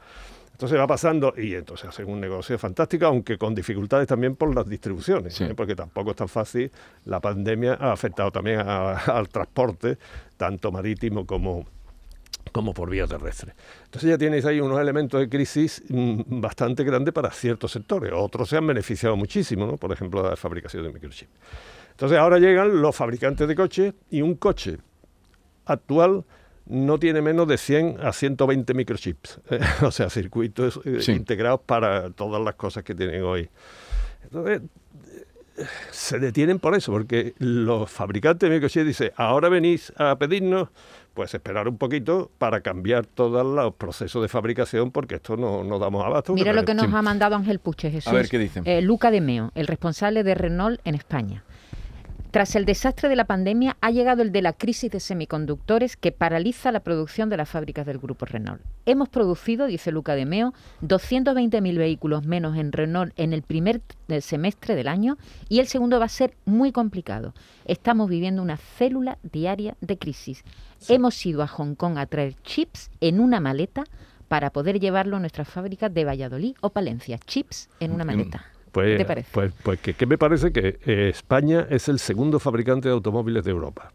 Entonces 0.51 0.77
va 0.77 0.87
pasando 0.87 1.33
y 1.37 1.55
entonces 1.55 1.87
hacen 1.87 2.09
un 2.09 2.19
negocio 2.19 2.59
fantástico, 2.59 3.05
aunque 3.05 3.37
con 3.37 3.55
dificultades 3.55 4.07
también 4.07 4.35
por 4.35 4.53
las 4.53 4.67
distribuciones, 4.67 5.33
Sí. 5.33 5.45
¿eh? 5.45 5.53
porque 5.55 5.73
tampoco 5.73 6.11
es 6.11 6.17
tan 6.17 6.27
fácil. 6.27 6.69
La 7.05 7.21
pandemia 7.21 7.75
ha 7.79 7.93
afectado 7.93 8.29
también 8.29 8.59
a- 8.59 8.91
al 8.97 9.29
transporte, 9.29 9.97
tanto 10.35 10.69
marítimo 10.71 11.25
como, 11.25 11.65
como 12.51 12.73
por 12.73 12.89
vía 12.89 13.05
terrestre. 13.05 13.53
Entonces 13.85 14.09
ya 14.09 14.17
tienes 14.17 14.45
ahí 14.45 14.59
unos 14.59 14.79
elementos 14.79 15.19
de 15.19 15.29
crisis 15.29 15.83
mm, 15.87 16.39
bastante 16.41 16.83
grandes 16.83 17.13
para 17.13 17.29
ciertos 17.31 17.71
sectores. 17.71 18.11
Otros 18.15 18.49
se 18.49 18.57
han 18.57 18.65
beneficiado 18.65 19.15
muchísimo, 19.15 19.65
¿no? 19.67 19.77
por 19.77 19.91
ejemplo, 19.91 20.27
la 20.27 20.35
fabricación 20.35 20.83
de 20.83 20.89
microchips. 20.93 21.31
Entonces 21.91 22.17
ahora 22.17 22.39
llegan 22.39 22.81
los 22.81 22.95
fabricantes 22.95 23.47
de 23.47 23.55
coches 23.55 23.93
y 24.09 24.21
un 24.21 24.35
coche 24.35 24.77
actual 25.65 26.23
no 26.65 26.97
tiene 26.99 27.21
menos 27.21 27.47
de 27.47 27.57
100 27.57 27.97
a 28.01 28.13
120 28.13 28.73
microchips, 28.73 29.39
eh, 29.49 29.59
o 29.81 29.91
sea, 29.91 30.09
circuitos 30.09 30.79
eh, 30.85 31.01
Sí. 31.01 31.11
integrados 31.13 31.61
para 31.65 32.09
todas 32.11 32.41
las 32.43 32.55
cosas 32.55 32.83
que 32.83 32.95
tienen 32.95 33.23
hoy. 33.23 33.49
Entonces, 34.23 34.61
se 35.91 36.19
detienen 36.19 36.59
por 36.59 36.73
eso, 36.75 36.91
porque 36.91 37.33
los 37.39 37.89
fabricantes 37.91 38.49
de 38.49 38.55
microchips 38.55 38.85
dicen, 38.85 39.11
ahora 39.15 39.49
venís 39.49 39.91
a 39.97 40.15
pedirnos, 40.17 40.69
pues 41.19 41.33
esperar 41.33 41.67
un 41.67 41.77
poquito 41.77 42.31
para 42.37 42.61
cambiar 42.61 43.05
todos 43.05 43.45
los 43.45 43.73
procesos 43.75 44.21
de 44.21 44.29
fabricación, 44.29 44.89
porque 44.89 45.15
esto 45.15 45.35
no, 45.35 45.65
no 45.65 45.77
damos 45.77 46.05
abasto. 46.05 46.31
Mira 46.33 46.53
lo 46.53 46.63
que 46.63 46.73
nos 46.73 46.85
Sí. 46.85 46.91
ha 46.95 47.01
mandado 47.01 47.35
Ángel 47.35 47.59
Puche, 47.59 47.91
Jesús. 47.91 48.13
ver, 48.13 48.29
¿qué 48.29 48.37
dice? 48.39 48.61
Eh, 48.63 48.81
Luca 48.81 49.11
de 49.11 49.19
Meo, 49.19 49.51
el 49.53 49.67
responsable 49.67 50.23
de 50.23 50.33
Renault 50.33 50.79
en 50.85 50.95
España. 50.95 51.43
Tras 52.31 52.55
el 52.55 52.65
desastre 52.65 53.09
de 53.09 53.15
la 53.15 53.25
pandemia, 53.25 53.75
ha 53.81 53.89
llegado 53.89 54.21
el 54.21 54.31
de 54.31 54.43
la 54.43 54.53
crisis 54.53 54.91
de 54.91 54.99
semiconductores 54.99 55.97
que 55.97 56.11
paraliza 56.11 56.71
la 56.71 56.81
producción 56.81 57.27
de 57.27 57.37
las 57.37 57.49
fábricas 57.49 57.87
del 57.87 57.97
grupo 57.97 58.25
Renault. 58.25 58.61
Hemos 58.85 59.09
producido, 59.09 59.65
dice 59.65 59.91
Luca 59.91 60.13
de 60.13 60.27
Meo, 60.27 60.53
220.000 60.83 61.77
vehículos 61.79 62.27
menos 62.27 62.55
en 62.55 62.71
Renault 62.71 63.13
en 63.17 63.33
el 63.33 63.41
primer 63.41 63.81
eh, 64.09 64.21
semestre 64.21 64.75
del 64.75 64.87
año 64.87 65.17
y 65.47 65.59
el 65.59 65.65
segundo 65.65 65.97
va 65.97 66.05
a 66.05 66.09
ser 66.09 66.35
muy 66.45 66.71
complicado. 66.71 67.33
Estamos 67.65 68.07
viviendo 68.07 68.43
una 68.43 68.57
célula 68.57 69.17
diaria 69.23 69.75
de 69.81 69.97
crisis. 69.97 70.43
Hemos 70.87 71.25
ido 71.25 71.41
a 71.41 71.47
Hong 71.47 71.73
Kong 71.73 71.97
a 71.97 72.05
traer 72.05 72.35
chips 72.43 72.91
en 73.01 73.21
una 73.21 73.39
maleta 73.39 73.85
para 74.27 74.51
poder 74.51 74.79
llevarlo 74.79 75.17
a 75.17 75.19
nuestras 75.19 75.49
fábricas 75.49 75.91
de 75.91 76.05
Valladolid 76.05 76.55
o 76.61 76.69
Palencia. 76.69 77.17
Chips 77.17 77.69
en 77.79 77.91
una 77.91 78.05
maleta. 78.05 78.45
Pues, 78.83 78.91
¿Qué 78.97 78.97
te 79.03 79.05
parece? 79.05 79.29
Pues, 79.31 79.53
pues 79.63 79.79
que, 79.79 79.93
que 79.93 80.05
me 80.05 80.17
parece 80.17 80.51
que 80.51 80.79
eh, 80.85 81.09
España 81.09 81.67
es 81.69 81.87
el 81.89 81.99
segundo 81.99 82.39
fabricante 82.39 82.87
de 82.89 82.93
automóviles 82.93 83.43
de 83.43 83.51
Europa. 83.51 83.91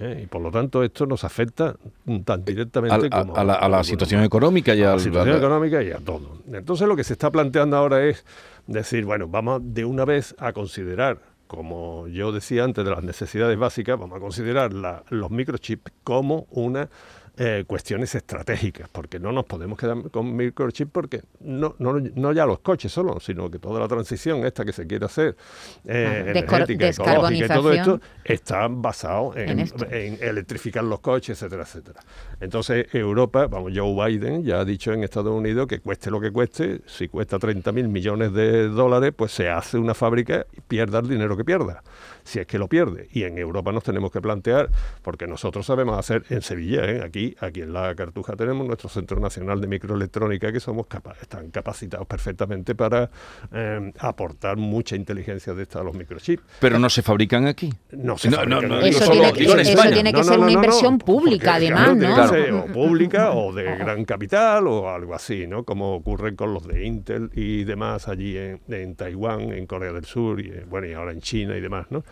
¿eh? 0.00 0.22
Y 0.24 0.26
por 0.26 0.42
lo 0.42 0.50
tanto 0.50 0.82
esto 0.82 1.06
nos 1.06 1.22
afecta 1.24 1.76
tan 2.24 2.44
directamente 2.44 3.08
a, 3.10 3.20
como 3.22 3.36
a 3.36 3.44
la, 3.44 3.54
a 3.54 3.68
la 3.68 3.76
como- 3.78 3.84
situación 3.84 4.22
económica 4.24 4.74
y 4.74 4.82
a 4.82 4.92
la 4.94 4.98
situación 4.98 5.36
económica 5.38 5.82
y 5.82 5.92
a 5.92 5.98
todo. 5.98 6.38
Entonces 6.52 6.86
lo 6.88 6.96
que 6.96 7.04
se 7.04 7.12
está 7.12 7.30
planteando 7.30 7.76
ahora 7.76 8.04
es 8.04 8.24
decir, 8.66 9.04
bueno, 9.04 9.28
vamos 9.28 9.60
de 9.62 9.84
una 9.84 10.04
vez 10.04 10.34
a 10.38 10.52
considerar, 10.52 11.18
como 11.46 12.08
yo 12.08 12.32
decía 12.32 12.64
antes 12.64 12.84
de 12.84 12.90
las 12.90 13.04
necesidades 13.04 13.56
básicas, 13.58 13.98
vamos 13.98 14.16
a 14.16 14.20
considerar 14.20 14.72
la- 14.72 15.04
los 15.10 15.30
microchips 15.30 15.92
como 16.02 16.46
una 16.50 16.88
eh, 17.36 17.64
cuestiones 17.66 18.14
estratégicas, 18.14 18.88
porque 18.88 19.18
no 19.18 19.32
nos 19.32 19.44
podemos 19.44 19.76
quedar 19.76 20.10
con 20.10 20.36
microchips 20.36 20.90
porque 20.92 21.22
no, 21.40 21.74
no, 21.78 21.94
no 21.98 22.32
ya 22.32 22.46
los 22.46 22.60
coches 22.60 22.92
solo, 22.92 23.18
sino 23.18 23.50
que 23.50 23.58
toda 23.58 23.80
la 23.80 23.88
transición 23.88 24.46
esta 24.46 24.64
que 24.64 24.72
se 24.72 24.86
quiere 24.86 25.06
hacer, 25.06 25.36
eh, 25.84 26.26
energética, 26.28 26.88
ecológica 26.88 27.44
y 27.44 27.48
todo 27.48 27.72
esto, 27.72 28.00
está 28.24 28.68
basado 28.68 29.36
en, 29.36 29.60
en 29.90 30.18
electrificar 30.20 30.84
los 30.84 31.00
coches, 31.00 31.30
etcétera, 31.30 31.64
etcétera. 31.64 32.00
Entonces, 32.40 32.86
Europa, 32.92 33.48
vamos, 33.48 33.72
Joe 33.74 33.92
Biden 34.06 34.44
ya 34.44 34.60
ha 34.60 34.64
dicho 34.64 34.92
en 34.92 35.02
Estados 35.02 35.34
Unidos 35.34 35.66
que 35.66 35.80
cueste 35.80 36.10
lo 36.10 36.20
que 36.20 36.30
cueste, 36.30 36.82
si 36.86 37.08
cuesta 37.08 37.38
30 37.38 37.72
mil 37.72 37.88
millones 37.88 38.32
de 38.32 38.68
dólares, 38.68 39.12
pues 39.16 39.32
se 39.32 39.48
hace 39.48 39.76
una 39.76 39.94
fábrica 39.94 40.46
y 40.56 40.60
pierda 40.60 41.00
el 41.00 41.08
dinero 41.08 41.36
que 41.36 41.44
pierda, 41.44 41.82
si 42.24 42.40
es 42.40 42.46
que 42.46 42.58
lo 42.58 42.68
pierde. 42.68 43.08
Y 43.12 43.22
en 43.24 43.38
Europa 43.38 43.70
nos 43.72 43.84
tenemos 43.84 44.10
que 44.10 44.20
plantear, 44.20 44.70
porque 45.02 45.26
nosotros 45.26 45.66
sabemos 45.66 45.98
hacer 45.98 46.24
en 46.30 46.42
Sevilla, 46.42 46.84
¿eh? 46.90 47.02
aquí, 47.04 47.36
aquí 47.40 47.60
en 47.62 47.72
la 47.72 47.94
Cartuja 47.94 48.34
tenemos 48.34 48.66
nuestro 48.66 48.88
Centro 48.88 49.20
Nacional 49.20 49.60
de 49.60 49.66
Microelectrónica, 49.68 50.50
que 50.52 50.60
somos 50.60 50.86
capa- 50.86 51.14
están 51.20 51.50
capacitados 51.50 52.06
perfectamente 52.06 52.74
para 52.74 53.10
eh, 53.52 53.92
aportar 53.98 54.56
mucha 54.56 54.96
inteligencia 54.96 55.54
de 55.54 55.62
esta 55.62 55.80
a 55.80 55.84
los 55.84 55.94
microchips. 55.94 56.42
Pero 56.60 56.78
no 56.78 56.88
se 56.90 57.02
fabrican 57.02 57.46
aquí. 57.46 57.72
No 57.92 58.16
se 58.18 58.30
No, 58.30 58.36
fabrican 58.38 58.62
no, 58.68 58.68
no, 58.68 58.80
Eso 58.80 59.00
solo- 59.04 59.12
tiene 59.12 59.32
que- 59.32 59.40
digo 59.40 59.52
en 59.54 59.60
eso 59.60 59.70
España. 59.70 59.92
tiene 59.92 60.12
que 60.12 60.24
ser 60.24 60.38
una 60.38 60.52
inversión 60.52 60.98
pública, 60.98 61.54
además, 61.56 61.96
claro, 61.98 62.16
¿no? 62.16 62.28
ser 62.28 62.52
Mm, 62.52 62.56
o 62.58 62.66
pública 62.66 63.32
o 63.32 63.52
de 63.52 63.64
gran 63.78 64.04
capital 64.04 64.66
o 64.66 64.88
algo 64.90 65.14
así, 65.14 65.46
¿no? 65.46 65.64
Como 65.64 65.94
ocurre 65.94 66.34
con 66.34 66.54
los 66.54 66.66
de 66.66 66.86
Intel 66.86 67.30
y 67.34 67.64
demás 67.64 68.08
allí 68.08 68.36
en, 68.36 68.60
en 68.68 68.94
Taiwán, 68.96 69.52
en 69.52 69.66
Corea 69.66 69.92
del 69.92 70.04
Sur 70.04 70.40
y 70.40 70.50
bueno 70.68 70.86
y 70.86 70.92
ahora 70.94 71.12
en 71.12 71.20
China 71.20 71.56
y 71.56 71.60
demás, 71.60 71.86
¿no? 71.90 72.02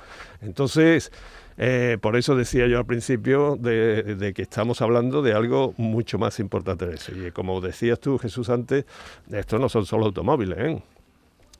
Entonces 0.40 1.12
eh, 1.58 1.98
por 2.00 2.16
eso 2.16 2.34
decía 2.34 2.66
yo 2.66 2.78
al 2.78 2.86
principio 2.86 3.56
de, 3.56 4.02
de 4.02 4.32
que 4.32 4.42
estamos 4.42 4.80
hablando 4.80 5.22
de 5.22 5.34
algo 5.34 5.74
mucho 5.76 6.18
más 6.18 6.40
importante 6.40 6.86
de 6.86 6.94
eso. 6.94 7.12
Y 7.14 7.30
como 7.30 7.60
decías 7.60 8.00
tú, 8.00 8.18
Jesús, 8.18 8.48
antes, 8.48 8.84
esto 9.30 9.58
no 9.58 9.68
son 9.68 9.86
solo 9.86 10.06
automóviles, 10.06 10.58
¿eh? 10.58 10.82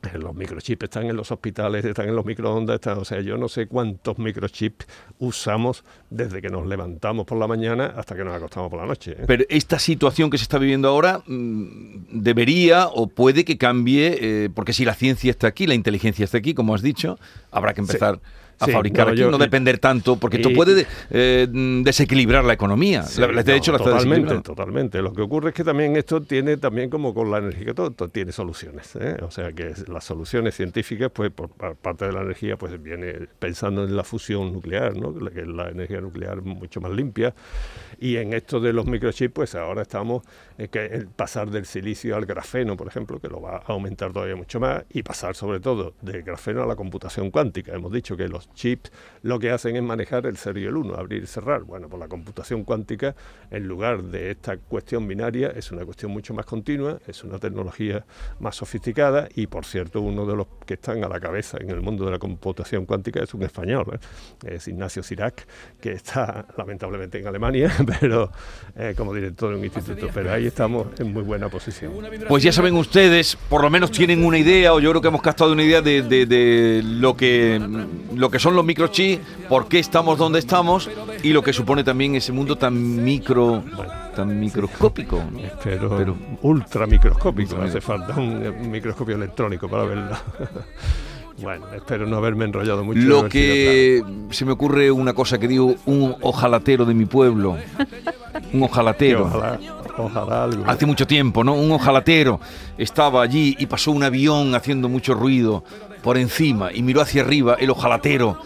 Los 0.21 0.35
microchips 0.35 0.85
están 0.85 1.07
en 1.07 1.17
los 1.17 1.31
hospitales, 1.31 1.85
están 1.85 2.09
en 2.09 2.17
los 2.17 2.25
microondas, 2.25 2.75
están, 2.75 2.99
o 2.99 3.05
sea, 3.05 3.21
yo 3.21 3.37
no 3.37 3.49
sé 3.49 3.67
cuántos 3.67 4.19
microchips 4.19 4.87
usamos 5.19 5.85
desde 6.11 6.43
que 6.43 6.49
nos 6.49 6.67
levantamos 6.67 7.27
por 7.27 7.39
la 7.39 7.47
mañana 7.47 7.95
hasta 7.97 8.15
que 8.15 8.25
nos 8.25 8.35
acostamos 8.35 8.71
por 8.71 8.81
la 8.81 8.87
noche. 8.87 9.13
¿eh? 9.13 9.25
Pero 9.27 9.45
esta 9.49 9.79
situación 9.79 10.31
que 10.31 10.39
se 10.39 10.45
está 10.45 10.59
viviendo 10.59 10.89
ahora 10.89 11.23
mm, 11.27 12.21
debería 12.21 12.89
o 12.89 13.07
puede 13.07 13.45
que 13.45 13.59
cambie, 13.59 14.19
eh, 14.21 14.51
porque 14.53 14.73
si 14.73 14.85
la 14.85 14.95
ciencia 14.95 15.31
está 15.31 15.47
aquí, 15.47 15.67
la 15.67 15.75
inteligencia 15.75 16.25
está 16.25 16.39
aquí, 16.39 16.55
como 16.55 16.75
has 16.75 16.83
dicho, 16.83 17.19
habrá 17.51 17.75
que 17.75 17.81
empezar 17.81 18.21
a 18.63 18.67
Sí, 18.67 18.73
fabricar 18.73 19.07
no, 19.07 19.13
aquí, 19.13 19.21
yo- 19.21 19.31
no 19.31 19.39
depender 19.39 19.79
tanto, 19.79 20.17
porque 20.17 20.37
esto 20.39 20.53
puede 20.53 20.87
eh, 21.11 21.47
desequilibrar 21.83 22.45
la 22.45 22.53
economía. 22.55 23.03
Sí, 23.03 23.21
La- 23.21 23.27
de 23.29 23.53
no, 23.53 23.53
hecho, 23.59 23.73
la 23.73 23.79
totalmente, 23.79 24.41
totalmente. 24.41 25.03
Lo 25.03 25.13
que 25.13 25.23
ocurre 25.23 25.51
es 25.51 25.55
que 25.55 25.65
también 25.65 25.97
esto 25.97 26.21
tiene, 26.23 26.57
también 26.57 26.91
como 26.91 27.13
con 27.15 27.31
la 27.31 27.39
energía, 27.39 27.75
todo, 27.75 27.91
todo 27.91 28.09
tiene 28.09 28.33
soluciones. 28.33 28.95
¿eh? 28.97 29.17
O 29.23 29.31
sea 29.31 29.53
que 29.53 29.73
las 29.89 30.05
soluciones 30.05 30.55
científicas, 30.55 31.11
pues 31.13 31.31
por 31.31 31.49
par- 31.51 31.77
parte 31.77 32.07
de 32.07 32.13
la 32.13 32.23
energía, 32.23 32.57
pues 32.57 32.81
viene 32.83 33.29
pensando 33.39 33.85
en 33.85 33.97
la 33.97 34.05
fusión 34.05 34.53
nuclear, 34.53 34.97
¿no? 34.97 35.13
Que 35.31 35.41
es 35.41 35.47
la 35.49 35.69
energía 35.69 36.01
nuclear 36.01 36.43
mucho 36.43 36.81
más 36.81 36.93
limpia. 36.93 37.35
Y 38.01 38.17
en 38.17 38.33
esto 38.33 38.61
de 38.61 38.73
los 38.73 38.87
microchips, 38.87 39.33
pues 39.35 39.55
ahora 39.55 39.83
estamos 39.83 40.23
en 40.59 40.69
que 40.69 40.85
el 40.87 41.07
pasar 41.07 41.51
del 41.51 41.67
silicio 41.67 42.17
al 42.17 42.27
grafeno, 42.27 42.77
por 42.77 42.87
ejemplo, 42.89 43.19
que 43.21 43.29
lo 43.29 43.41
va 43.41 43.57
a 43.59 43.63
aumentar 43.73 44.13
todavía 44.13 44.37
mucho 44.37 44.59
más, 44.61 44.85
y 44.91 45.03
pasar 45.03 45.35
sobre 45.35 45.61
todo 45.61 45.95
del 46.03 46.23
grafeno 46.23 46.63
a 46.63 46.67
la 46.67 46.77
computación 46.77 47.31
cuántica. 47.31 47.73
Hemos 47.75 47.93
dicho 47.93 48.17
que 48.17 48.29
los 48.29 48.49
chips 48.55 48.91
lo 49.23 49.39
que 49.39 49.51
hacen 49.53 49.77
es 49.77 49.83
manejar 49.85 50.27
el 50.27 50.37
0 50.37 50.59
y 50.59 50.65
el 50.65 50.77
1, 50.77 50.97
abrir 50.97 51.23
y 51.23 51.27
cerrar. 51.29 51.63
Bueno, 51.63 51.89
pues 51.89 52.01
la 52.01 52.09
computación 52.09 52.65
cuántica, 52.65 53.15
en 53.53 53.69
lugar 53.69 54.03
de 54.03 54.33
esta 54.33 54.57
cuestión 54.57 55.07
binaria, 55.07 55.53
es 55.55 55.71
una 55.71 55.85
cuestión 55.85 56.11
mucho 56.11 56.35
más 56.35 56.45
continua, 56.45 56.99
es 57.07 57.23
una 57.23 57.39
tecnología 57.39 58.05
más 58.41 58.57
sofisticada 58.57 59.29
y, 59.37 59.47
por 59.47 59.65
cierto, 59.65 60.01
uno 60.01 60.27
de 60.27 60.35
los 60.35 60.49
que 60.67 60.75
están 60.75 61.05
a 61.05 61.09
la 61.09 61.21
cabeza 61.21 61.59
en 61.61 61.71
el 61.71 61.81
mundo 61.83 62.05
de 62.05 62.11
la 62.11 62.19
computación 62.19 62.85
cuántica 62.85 63.23
es 63.23 63.33
un 63.33 63.45
español, 63.45 63.87
¿eh? 64.45 64.55
es 64.57 64.67
Ignacio 64.67 65.05
Sirac, 65.05 65.47
que 65.81 65.93
está 65.93 66.45
lamentablemente 66.57 67.21
en 67.21 67.29
Alemania, 67.29 67.71
pero 68.01 68.33
eh, 68.75 68.95
como 68.97 69.15
director 69.15 69.51
de 69.53 69.59
un 69.59 69.65
instituto. 69.65 70.09
Pero 70.13 70.33
ahí 70.33 70.47
estamos 70.49 70.89
en 70.99 71.13
muy 71.13 71.23
buena 71.23 71.49
posición. 71.49 71.93
Pues 72.27 72.43
ya 72.43 72.51
saben 72.51 72.75
ustedes, 72.75 73.37
por 73.49 73.63
lo 73.63 73.71
menos 73.71 73.93
tienen 73.93 74.25
una 74.25 74.39
idea, 74.39 74.75
o 74.75 74.81
yo 74.81 74.91
creo 74.91 75.01
que 75.01 75.09
hemos 75.09 75.23
captado 75.23 75.53
una 75.53 75.63
idea 75.63 75.81
de, 75.81 76.03
de- 76.03 76.27
de 76.27 76.83
lo, 76.85 77.17
que, 77.17 77.61
lo 78.17 78.31
que 78.33 78.39
son 78.41 78.57
los 78.57 78.65
microchips, 78.65 79.23
por 79.49 79.69
qué 79.69 79.79
estamos 79.79 80.19
donde 80.19 80.41
estamos 80.41 80.91
y 81.23 81.33
lo 81.33 81.43
que 81.43 81.53
supone 81.53 81.85
también 81.85 82.17
ese 82.17 82.33
mundo 82.33 82.57
tan 82.57 83.05
micro, 83.05 83.63
tan 84.17 84.41
microscópico. 84.41 85.23
¿no? 85.31 85.39
Pero, 85.63 85.97
Pero- 85.97 86.17
ultra 86.43 86.87
microscópico, 86.87 87.53
Ultra 87.55 87.69
hace 87.69 87.81
falta 87.81 88.15
un, 88.19 88.45
eh, 88.45 88.51
microscopio 88.51 89.15
electrónico 89.15 89.69
para 89.69 89.85
verlo. 89.85 90.17
Bueno, 91.41 91.67
espero 91.75 92.07
no 92.07 92.19
haberme 92.19 92.45
enrollado 92.45 92.85
mucho. 92.85 93.01
Lo 93.01 93.29
que 93.29 94.01
se 94.31 94.45
me 94.45 94.53
ocurre 94.53 94.93
una 94.93 95.13
cosa 95.13 95.39
que 95.39 95.49
digo, 95.49 95.75
un 95.87 96.15
ojalatero 96.21 96.85
de 96.85 96.95
mi 96.95 97.05
pueblo. 97.07 97.57
Un 98.53 98.63
ojalatero. 98.63 99.25
Ojalá, 99.25 99.59
ojalá 99.99 100.45
algo. 100.45 100.65
Hace 100.67 100.87
mucho 100.87 101.07
tiempo, 101.07 101.45
¿no? 101.45 101.55
Un 101.55 101.73
ojalatero 101.73 102.41
estaba 102.79 103.23
allí 103.23 103.57
y 103.59 103.67
pasó 103.67 103.91
un 103.91 104.03
avión 104.03 104.55
haciendo 104.55 104.89
mucho 104.89 105.15
ruido 105.15 105.65
por 106.03 106.19
encima 106.19 106.71
y 106.73 106.83
miró 106.83 107.01
hacia 107.01 107.23
arriba 107.23 107.57
el 107.59 107.71
ojalatero, 107.71 108.39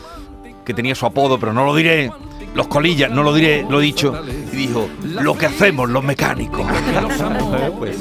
que 0.65 0.75
tenía 0.75 0.95
su 0.95 1.07
apodo, 1.07 1.39
pero 1.39 1.53
no 1.53 1.65
lo 1.65 1.75
diré. 1.75 2.11
Los 2.55 2.69
colillas, 2.69 3.11
no 3.11 3.23
lo 3.23 3.35
diré, 3.35 3.67
lo 3.69 3.81
he 3.81 3.85
dicho. 3.85 4.15
Y 4.53 4.57
dijo, 4.57 4.89
lo 5.03 5.37
que 5.37 5.47
hacemos 5.47 5.89
los 5.91 6.03
mecánicos. 6.03 6.67
Pues, 7.79 7.99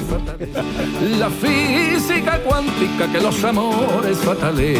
La 1.18 1.28
física 1.28 2.38
cuántica 2.40 3.10
que 3.12 3.20
los 3.20 3.44
amores 3.44 4.16
fatales. 4.18 4.78